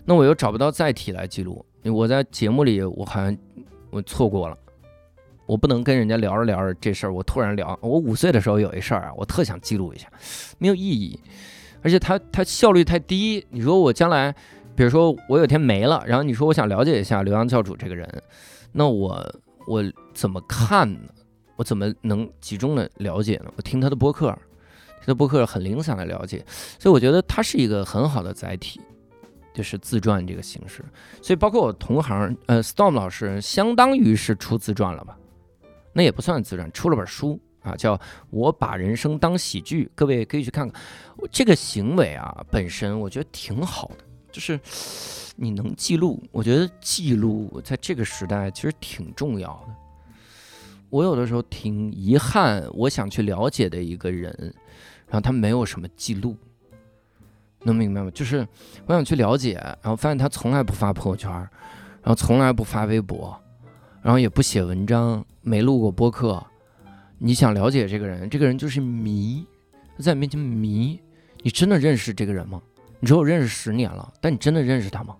[0.04, 3.34] 那我又找不到载体来记录，我在节目里我好像
[3.88, 4.58] 我错过了。
[5.52, 10.10] 我不能跟人家聊着聊着这事儿，我突然聊，我五岁的时候有一事儿啊，我特想记录一下，
[10.56, 11.20] 没有意义，
[11.82, 13.46] 而且它它效率太低。
[13.50, 14.34] 你说我将来，
[14.74, 18.08] 比如说我有天没了，然后你说我想了解一下刘洋教主这个人，
[18.72, 19.34] 那我
[19.66, 19.84] 我
[20.14, 21.10] 怎么看呢？
[21.56, 23.52] 我怎么能集中的了解呢？
[23.54, 24.30] 我听他的播客，
[25.00, 26.42] 听他播客很零散的了解，
[26.78, 28.80] 所以我觉得他是一个很好的载体。
[29.54, 30.82] 就是自传这个形式，
[31.20, 35.14] 所以包括我同行，呃，Storm 老师相当于是出自传了吧？
[35.92, 39.90] 那也不算自传，出了本书啊，叫我把人生当喜剧。
[39.94, 40.80] 各位可以去看看，
[41.30, 44.58] 这个行为啊，本身我觉得挺好的，就是
[45.36, 49.74] 你能记录，我觉得记录在这个时代其实挺重要的。
[50.90, 54.30] 我有的时候挺遗憾，我想去了解的一个人，
[55.06, 56.36] 然后他没有什么记录。
[57.64, 58.10] 能明白吗？
[58.12, 58.46] 就是
[58.86, 61.48] 我想去了解，然后发现他从来不发朋友圈，然
[62.06, 63.40] 后从来不发微博，
[64.02, 66.44] 然后也不写文章，没录过播客。
[67.18, 69.46] 你想了解这个人，这个人就是迷，
[69.98, 71.00] 在你面前迷。
[71.42, 72.60] 你真的认识这个人吗？
[73.00, 75.16] 你说我认识十年了，但你真的认识他吗？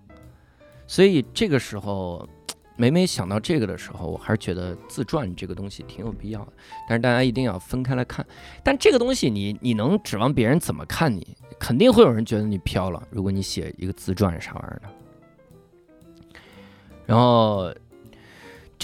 [0.85, 2.27] 所以这个时候。
[2.75, 6.53] 每每想到这个的时候，我还是觉得自传这个东西挺有必要的。
[6.89, 8.25] 但是大家一定要分开来看。
[8.63, 11.37] 但这个东西，你你能指望别人怎么看你？
[11.59, 13.07] 肯定会有人觉得你飘了。
[13.11, 14.89] 如果你写一个自传啥玩意儿的。
[17.05, 17.71] 然后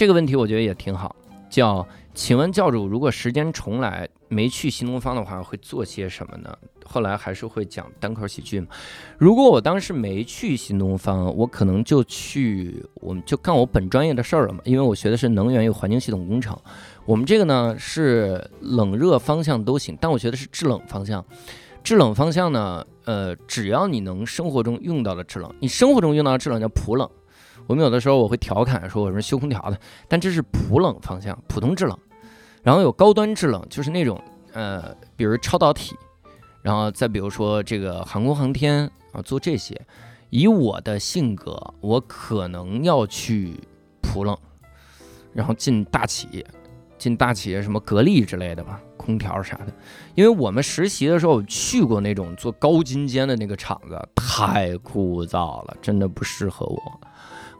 [0.00, 1.14] 这个问题我觉得也挺好，
[1.50, 6.56] 叫请问教主，如果时间重来，没去新东方的话，会做些什么呢？
[6.86, 8.68] 后来还是会讲单口喜剧嘛？
[9.18, 14.60] 如果我当时没去新东方，我可能就去，我们就干我本专业的事儿了嘛。
[14.64, 16.58] 因为我学的是能源与环境系统工程，
[17.04, 21.22] 我们这个呢是冷热方向都行，但我学的是制冷方向。
[21.84, 27.06] 制冷方向呢，呃，只要你能生活中用到的制冷，你生活中用到的制冷叫普冷。
[27.66, 31.98] 我们有的时候我会调侃说我是修空调的，但这是普冷方向，普通制冷。
[32.62, 35.96] 然后有高端制冷，就是那种呃，比如超导体。
[36.62, 39.80] 然后再比如说这个航空航天啊，做这些，
[40.28, 43.58] 以我的性格，我可能要去
[44.02, 44.36] 普冷，
[45.32, 46.46] 然后进大企业，
[46.98, 49.72] 进大企业什么格力之类的吧，空调啥的。
[50.14, 57.00] 因为我们实习的时候去过那种做高精尖的那个厂子，太枯燥了，真的不适合我。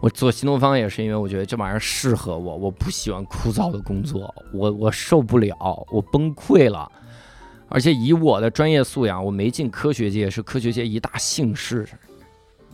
[0.00, 6.90] 我做新东方也是因为我觉得这玩意儿适合我，我不喜欢枯燥的工作，我我受不了，我崩溃了。
[7.68, 11.86] 而且以我的专业素养，我没进科学界是科学界一大幸事，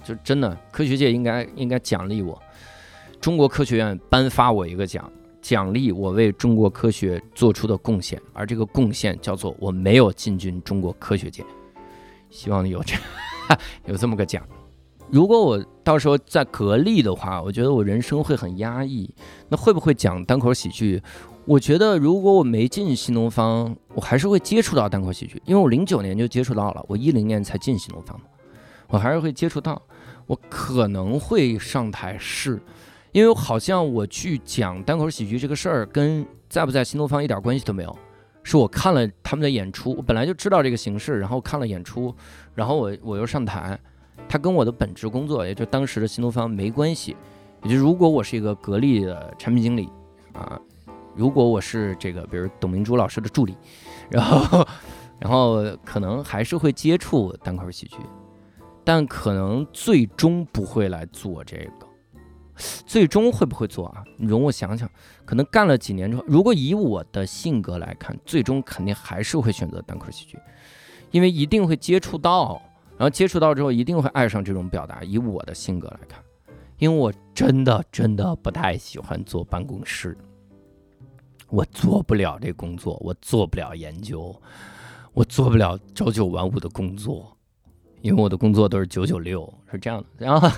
[0.05, 2.41] 就真的科学界应该应该奖励我，
[3.21, 5.11] 中国科学院颁发我一个奖，
[5.43, 11.45] 奖励我为中国科学做出的贡献，而这个贡献叫做我没有进军中国科学界，
[12.31, 12.97] 希望有这
[13.85, 14.43] 有这么个奖。
[15.11, 19.09] 如果我到时候在格力的话，我觉得我人生会很压抑，
[19.49, 21.03] 那会不会讲单口喜剧？
[21.45, 28.21] 我觉得，如果我没进新东方，我还是会接触到单口喜剧，因为我零九年就接触到了，我一零年才进新东方
[28.89, 29.81] 我还是会接触到，
[30.27, 32.61] 我可能会上台试，
[33.13, 37.97] 因为好像我去讲单口喜剧这个事儿，跟在不在新东方一点关系都没有，
[38.43, 42.13] 是我看了他们的演出，我本来就知道这个形式，然后看了演出，
[42.55, 43.79] 然后我我又上台，
[44.29, 47.17] 它跟我的本职工作，也就当时的新东方没关系，
[47.63, 49.89] 也就如果我是一个格力的产品经理
[50.33, 50.61] 啊。
[51.15, 53.57] 如果我是这个，比如董明珠老师的助理，
[54.11, 54.67] 然后，
[55.19, 57.97] 然后可能还是会接触单口喜剧，
[58.85, 61.87] 但可能最终不会来做这个。
[62.87, 64.05] 最终会不会做啊？
[64.19, 64.87] 你容我想想，
[65.25, 70.39] 可能干了几年之后，如果以我的性格来看，最终肯定还是会选择单口喜剧，
[71.11, 72.61] 因为一定会接触到，
[72.99, 75.03] 然后接触到之后一定会爱上这种表达。
[75.05, 76.23] 以我的性格来看，
[76.79, 80.17] 因为我真的真的不太喜欢坐办公室。
[81.49, 84.35] 我做不了这工作，我做不了研究，
[85.13, 87.37] 我做不了朝九晚五的工作，
[88.01, 90.07] 因为我的工作都是九九六，是这样的。
[90.27, 90.51] 然后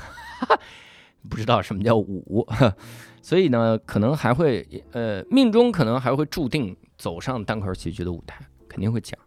[1.28, 2.46] 不知道什么叫五，
[3.20, 9.18] 所以呢，可能还会呃，命中可能还会注定走上单口喜剧的舞台，肯定会讲，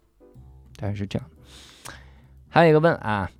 [0.76, 1.28] 大概是这样。
[2.54, 3.30] 还有一个问啊，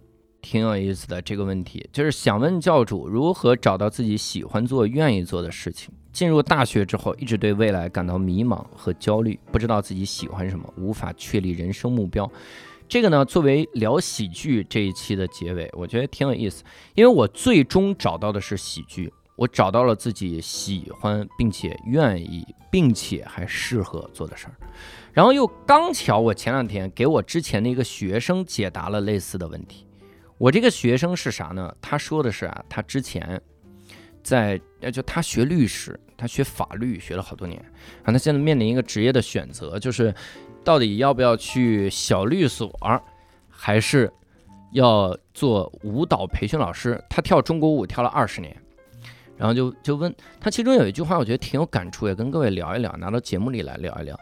[0.41, 5.93] 挺有意思的这个问题，就是想问教主如何找到自己喜欢做、愿意做的事情。
[6.15, 12.31] 进入大学之后，一直对未来感到迷茫和焦虑，不知道自己喜欢什么，无法确立人生目标。
[12.89, 24.55] 这个呢，作为聊喜剧这一期的结尾，我觉得挺有意思，因为我最终找到的是喜剧，我找到了自己喜欢并且愿意并且还适合做的事儿。
[25.13, 29.87] 然后又刚巧，我前两天给我之前的一个学生解答了类似的问题。
[30.39, 31.75] 我这个学生是啥呢？
[31.81, 33.41] 他说的是啊，他之前。
[34.25, 34.57] 在，
[34.93, 37.61] 就他学律师，他学法律学了好多年，
[38.05, 40.15] 然后他现在面临一个职业的选择，就是
[40.63, 42.73] 到底要不要去小律所，
[43.49, 44.09] 还是
[44.71, 47.03] 要做舞蹈培训老师？
[47.11, 48.57] 他跳中国舞跳了二十年，
[49.37, 54.17] 然后就就问他，其中有一句话我觉得挺有感触，也跟各位聊一聊，拿到节目里来聊一聊。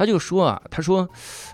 [0.00, 1.06] 他就说啊，他说，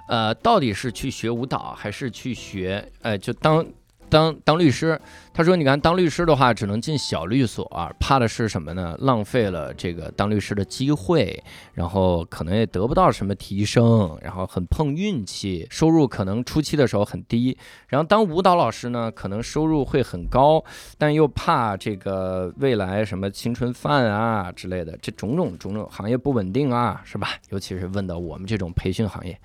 [0.06, 3.66] 呃，到底是去学舞蹈，还是去学，呃，就当。
[4.08, 4.98] 当当律师，
[5.34, 7.64] 他说：“你看，当律师的话，只能进小律所，
[7.98, 8.96] 怕的是什么呢？
[9.00, 11.42] 浪费了这个当律师的机会，
[11.74, 17.56] 然后可能也得不到什么提升，然后很碰运气，收入可能初期的时候很低。
[17.88, 20.64] 然后当舞蹈老师呢，可能收入会很高，
[20.96, 27.28] 但又怕这个未来什么青春饭啊之类的，这种种种种行业不稳定啊，是吧？
[27.50, 29.38] 尤其是问到我们这种培训行业，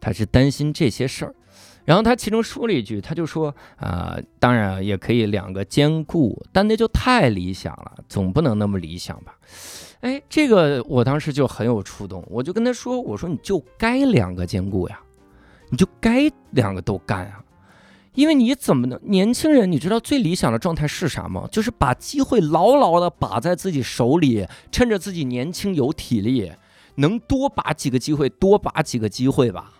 [0.00, 1.34] 他是担心这些事儿。”
[1.88, 9.34] 然后他其中说了一句，他就说啊，当然也可以两个兼顾，但那就太理想了，总不能那么理想吧？
[10.00, 15.00] 哎，这个我当时就很有触动，我就跟他说，我说你就该两个兼顾呀，
[15.70, 17.42] 你就该两个都干啊，
[18.12, 19.72] 因为你怎么能年轻人？
[19.72, 21.48] 你知道最理想的状态是啥吗？
[21.50, 26.52] 就是把机会牢牢的把在自己手里，趁着自己年轻有体力，
[26.96, 29.72] 能多把几个机会，多把几个机会吧。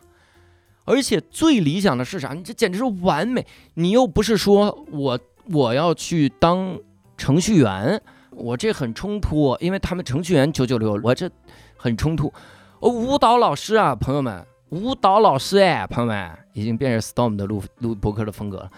[0.88, 2.32] 而且最理想的是啥？
[2.32, 3.46] 你这简直是完美！
[3.74, 5.20] 你又不是说我
[5.52, 6.78] 我要去当
[7.18, 11.30] 程序员，我这很冲突，因为他们程序员九九六，我这
[11.76, 12.32] 很冲突。
[12.80, 18.70] 哦，舞蹈老师啊，朋友们，舞蹈老师哎，朋友们，已经变成 Storm 的录录博客的风格了。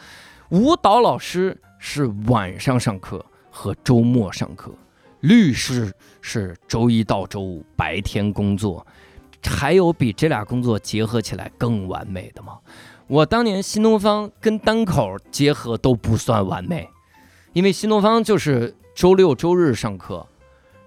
[0.48, 4.72] 舞蹈老师是晚上上课和周末上课，
[5.20, 8.84] 律师是周一到周五白天工作。
[9.42, 12.58] 还有比这俩工作结合起来更完美的吗？
[13.06, 16.88] 我当年新东方跟单口结合都不算完美，
[17.52, 20.24] 因为新东方就是周六周日上课，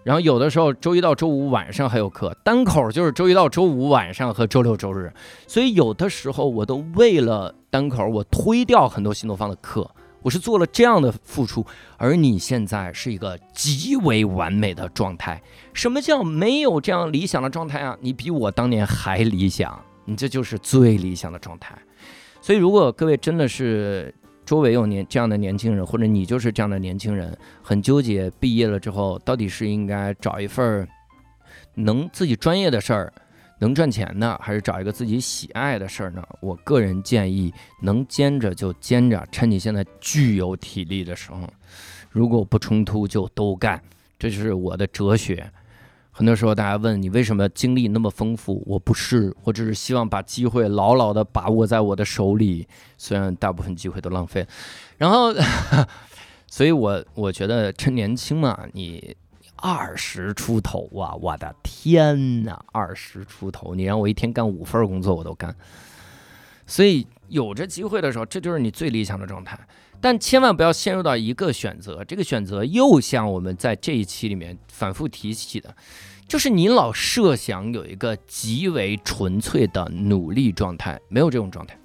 [0.03, 5.13] 然后有的时候周一到周五晚上还有课，单口就是周一到周五晚上和周六周日，
[5.47, 9.89] 所以有的时候我都为了单口我推掉很多新东方的课。
[10.23, 11.65] 我是做了这样的付出，
[11.97, 15.39] 而你现在是一个极为完美的状态。
[15.73, 17.95] 什么叫没有这样理想的状态啊？
[18.01, 21.77] 你比我当年还理想，你这就是最理想的状态。
[22.41, 24.13] 所以，如果各位真的是
[24.45, 30.87] 周围有年这样的年轻人，或者你就是这样的年轻人，很纠结，毕业了之后到底是应该找一份
[31.75, 33.13] 能自己专业的事儿。
[33.63, 36.21] 能赚钱的，还是找一个自己喜爱的事儿呢？
[36.41, 41.47] 我个人建议，能兼着就兼着，趁你现在具有体力的时候，
[42.09, 43.81] 如果不冲突就都干，
[44.19, 45.49] 这就是我的哲学。
[46.11, 54.45] 很多时候大家问你为什么经历那么丰富，我不是，我只是希望把机会牢牢的把握在我的手里，虽然大部分机会都浪费。
[54.97, 55.33] 然后，
[56.51, 59.15] 所以我我觉得趁年轻嘛，你。
[59.65, 61.15] 二十出头啊！
[61.21, 65.55] 我的天哪，二十出头，你让我一天干五份工作我都干。
[66.67, 69.57] 所以有这机会的时候，这就是你最理想的状态。
[70.01, 75.73] 但千万不要陷入到一个选择，这个选择又像我们在这一期里面反复提起的，
[76.27, 81.77] 就是你老设想有一个极为纯粹的努力状态，没有这种状态。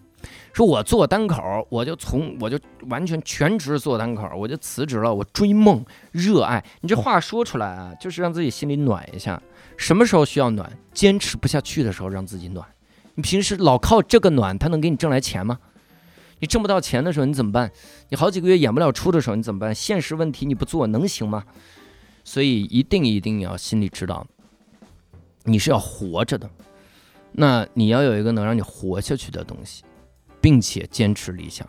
[0.58, 6.64] 说我做单口，我就从我就完全全职做单口，我就辞职了，我追梦热爱。
[6.80, 9.40] 你这话说出来啊，就是让自己心里暖一下。
[9.76, 10.68] 什么时候需要暖？
[10.92, 12.66] 坚持不下去的时候，让自己暖。
[13.14, 15.60] 你平时老靠这个暖，它能给你挣来钱吗？
[16.40, 17.70] 你挣不到钱的时候，你怎么办？
[18.08, 19.72] 你好几个月演不了出的时候，你怎么办？
[19.72, 21.44] 现实问题你不做能行吗？
[22.24, 24.26] 所以一定一定要心里知道，
[25.44, 26.50] 你是要活着的，
[27.30, 29.84] 那你要有一个能让你活下去的东西。
[30.40, 31.66] 并且坚持理想，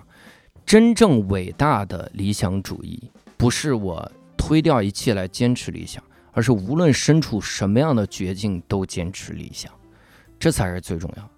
[0.65, 9.71] 真正伟大的理想主义，不是我推掉一切来坚持理想，而是无论身处什么样的绝境都坚持理想，
[10.39, 11.29] 这才是最重要。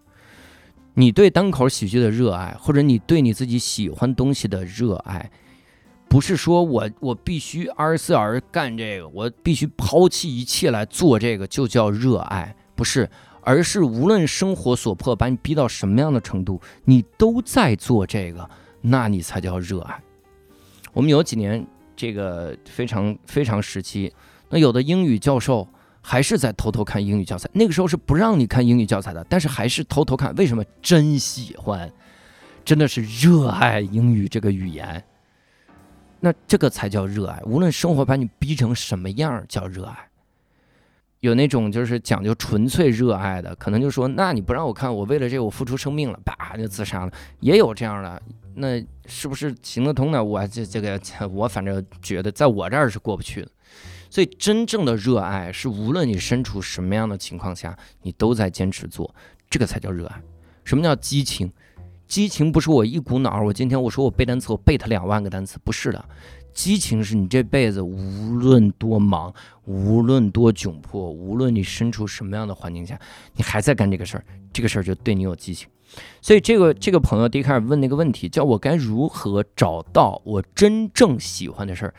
[0.93, 5.31] 你对单口喜剧的热爱，或者你对你自己喜欢东西的热爱，
[6.09, 13.09] 不是说我我必须二十四小时干这个，我必须抛弃一切来做这个，就叫热爱，不是。
[13.41, 18.49] 而是无论生活所迫把你逼到什么样的程度，你都在做这个，
[18.81, 20.01] 那你才叫热爱。
[20.93, 21.65] 我们有几年
[21.95, 24.13] 这个非常非常时期，
[24.49, 25.67] 那有的英语教授
[26.01, 27.49] 还是在偷偷看英语教材。
[27.53, 30.35] 那个时候是不让你看英语教材的，但是还是偷偷看。
[30.35, 30.63] 为什么？
[30.81, 31.91] 真喜欢，
[32.65, 35.03] 真的是热爱英语这个语言。
[36.19, 37.41] 那这个才叫热爱。
[37.45, 40.10] 无论生活把你逼成什么样，叫热爱。
[41.21, 47.11] 有那种就是讲究纯粹热爱的，可能就说，那你不让我看，我为了这个我付出生命了，叭就自杀了。
[47.39, 48.21] 也有这样的，
[48.55, 50.23] 那是不是行得通呢？
[50.23, 50.99] 我这这个
[51.31, 53.51] 我反正觉得在我这儿是过不去的。
[54.09, 59.13] 所以真正的热爱是无论你身处什么样的情况下，你都在坚持做，
[59.47, 60.21] 这个才叫热爱。
[60.65, 61.51] 什么叫激情？
[62.07, 66.03] 激情不是我一股脑儿，我今天我说我背单词，我背它两万个单词，不是的。
[66.53, 69.33] 激情是你这辈子无论多忙，
[69.65, 72.99] 无论多窘迫，无论你身处什么样的环境下，
[73.35, 75.67] 你还在干这个事儿，这个事儿就对你有激情。
[76.21, 81.93] 所以这个这个朋友第一开始问那个问题，叫我该如何找到我真正喜欢的事儿？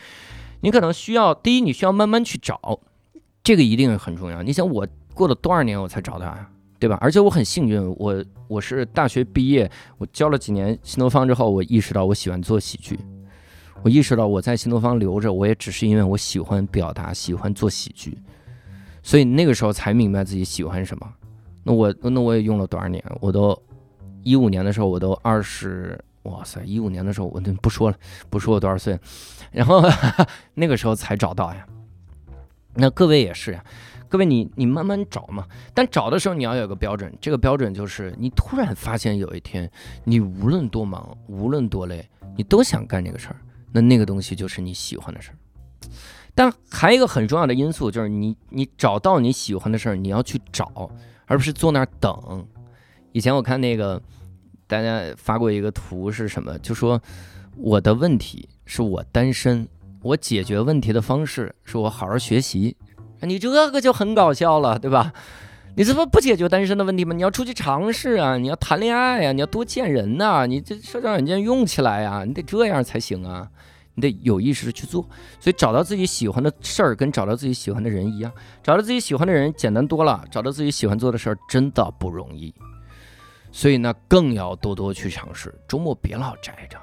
[0.60, 2.80] 你可能需要第一，你需要慢慢去找，
[3.42, 4.42] 这个一定很重要。
[4.42, 6.48] 你想我过了多少年我才找到呀？
[6.78, 6.98] 对吧？
[7.00, 12.98] 而且我很幸运，我我是大学毕业，我教了几年新东方之后，我意识到我喜欢做喜剧。
[13.82, 18.16] 我意识到我在新东方留着，我也只是因为我喜欢表达，喜欢做喜剧，
[19.02, 21.12] 所以那个时候才明白自己喜欢什么。
[21.64, 23.02] 那我那我也用了多少年？
[23.20, 23.60] 我都
[24.22, 26.62] 一五年的时候我都二十，哇塞！
[26.64, 27.96] 一五年的时候我都不说了，
[28.30, 28.98] 不说我多少岁，
[29.50, 29.82] 然后
[30.54, 31.66] 那个时候才找到呀。
[32.74, 33.64] 那各位也是呀，
[34.08, 35.44] 各位你你慢慢找嘛。
[35.74, 39.68] 但找的时候你要有个标准，这个标准就是你突然发现有一天，
[40.04, 43.36] 你无论多忙，无论多累，你都想干这个事儿。
[43.72, 45.36] 那那个东西就是你喜欢的事儿，
[46.34, 50.90] 但还有一个很重要的因素就是你你找到你喜欢的事儿，你要去找，
[51.26, 52.46] 而不是坐那儿等。
[53.12, 54.00] 以前我看那个
[54.66, 57.00] 大家发过一个图是什么，就说
[57.56, 59.68] 我的问题是我单身，
[60.02, 62.76] 我解决问题的方式是我好好学习。
[63.20, 65.12] 你这个就很搞笑了，对吧？
[65.74, 67.14] 你这不不解决单身的问题吗？
[67.14, 73.48] 你要出去尝试啊，你要谈恋爱呀，你要多见人呐，你这社交软件用起来呀，你得这样才行啊。
[73.94, 75.02] 你得有意识的去做，
[75.38, 82.54] 所以找到自己喜欢的事儿，跟找到自己喜欢的人一样，找到自己喜欢的人简单多了，找到自己喜欢做的事儿真的不容易，
[83.50, 85.54] 所以呢，更要多多去尝试。
[85.68, 86.78] 周末别老宅着，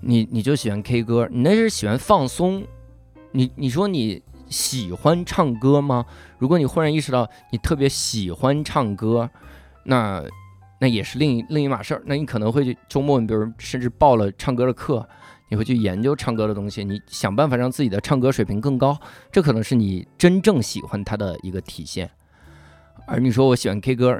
[0.00, 2.62] 你你就喜欢 K 歌，你那是喜欢放松，
[3.32, 4.22] 你你说你
[4.54, 6.06] 喜欢唱歌吗？
[6.38, 9.28] 如果你忽然意识到你特别喜欢唱歌，
[9.84, 10.22] 那
[10.80, 15.06] 那也是另一另一码事儿，那你可能会去周末，你比如甚至报了唱歌的课。
[15.50, 18.98] 你会去研究唱歌的东西，你想办法让自己的唱歌水平更高，
[19.30, 22.10] 这可能是你真正喜欢它的一个体现。
[23.06, 24.18] 而你说我喜欢 K 歌，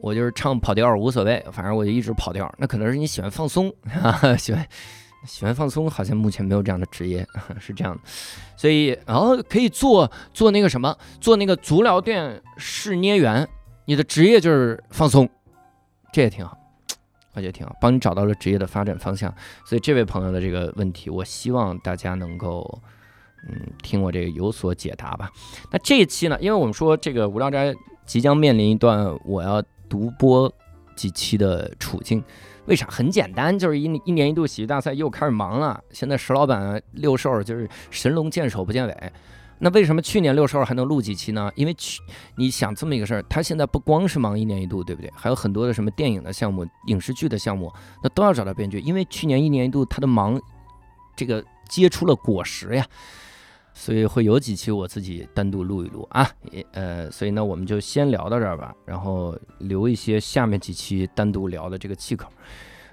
[0.00, 3.72] 我就是唱跑调无所谓，反正我就一直跑调，那可能是你喜欢放松，
[4.38, 4.64] 喜欢
[5.26, 7.26] 喜欢放松，好像目前没有这样的职业
[7.58, 8.00] 是这样的，
[8.56, 13.48] 所以然后可以做做那个什么，做那个足疗店试捏员，
[13.84, 15.28] 你的职业就是放松，
[16.12, 16.56] 这也挺好。
[17.34, 19.30] 我觉得挺好，帮你找到了职业的发展方向。
[19.66, 22.80] 所以这位朋友的这个问题，我希望大家能够，
[23.46, 25.30] 嗯，听我这个有所解答吧。
[25.70, 27.74] 那这一期呢，因为我们说这个无聊斋
[28.06, 30.50] 即将面临一段我要独播
[30.94, 32.24] 几期的处境，
[32.66, 32.86] 为啥？
[32.88, 35.82] 很简单，就是一一年一度喜剧大赛又开始忙了。
[35.90, 39.12] 现在石老板六兽就是神龙见首不见尾。
[39.58, 41.50] 那为什么去年六兽还能录几期呢？
[41.54, 42.02] 因为去
[42.36, 45.10] 你想这么一个事儿，他现在不光是忙一年一度，对不对？
[45.16, 48.80] 还有很多的什么电影的项目、影视剧的项目，那都要找到编剧。
[48.80, 50.38] 因为去年一年一度他的忙，
[51.16, 52.84] 这个结出了果实呀，
[53.78, 56.26] 所以会有几期我自己单独录一录啊。
[56.72, 62.26] 呃，所以呢，我们就先聊到这儿吧，然后留一些下面几期单独聊的这个气口。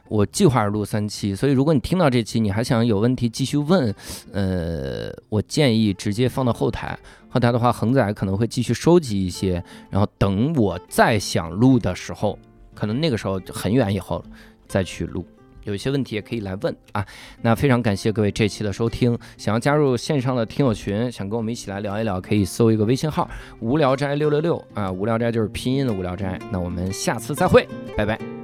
[0.09, 3.95] 我计划录三期，所以如果你听到这期，你还想有问题继续问，
[4.34, 6.99] 呃，我建议直接放到后台。
[7.29, 12.38] 后台的话，恒仔可能会继续收集一些，然后等我再想录的时候，
[12.75, 14.23] 可能那个时候很远以后，
[14.67, 15.25] 再去录。
[15.66, 17.05] 有一些问题也可以来问啊。
[17.41, 26.39] 那非常感谢各位这期的收听，想要加入线上的听友群，想跟我们一起来聊一聊，可以搜一个微信号“无聊斋六六六”啊，无聊斋就是拼音的无聊斋。
[26.51, 28.42] 那我们下次再会，拜拜。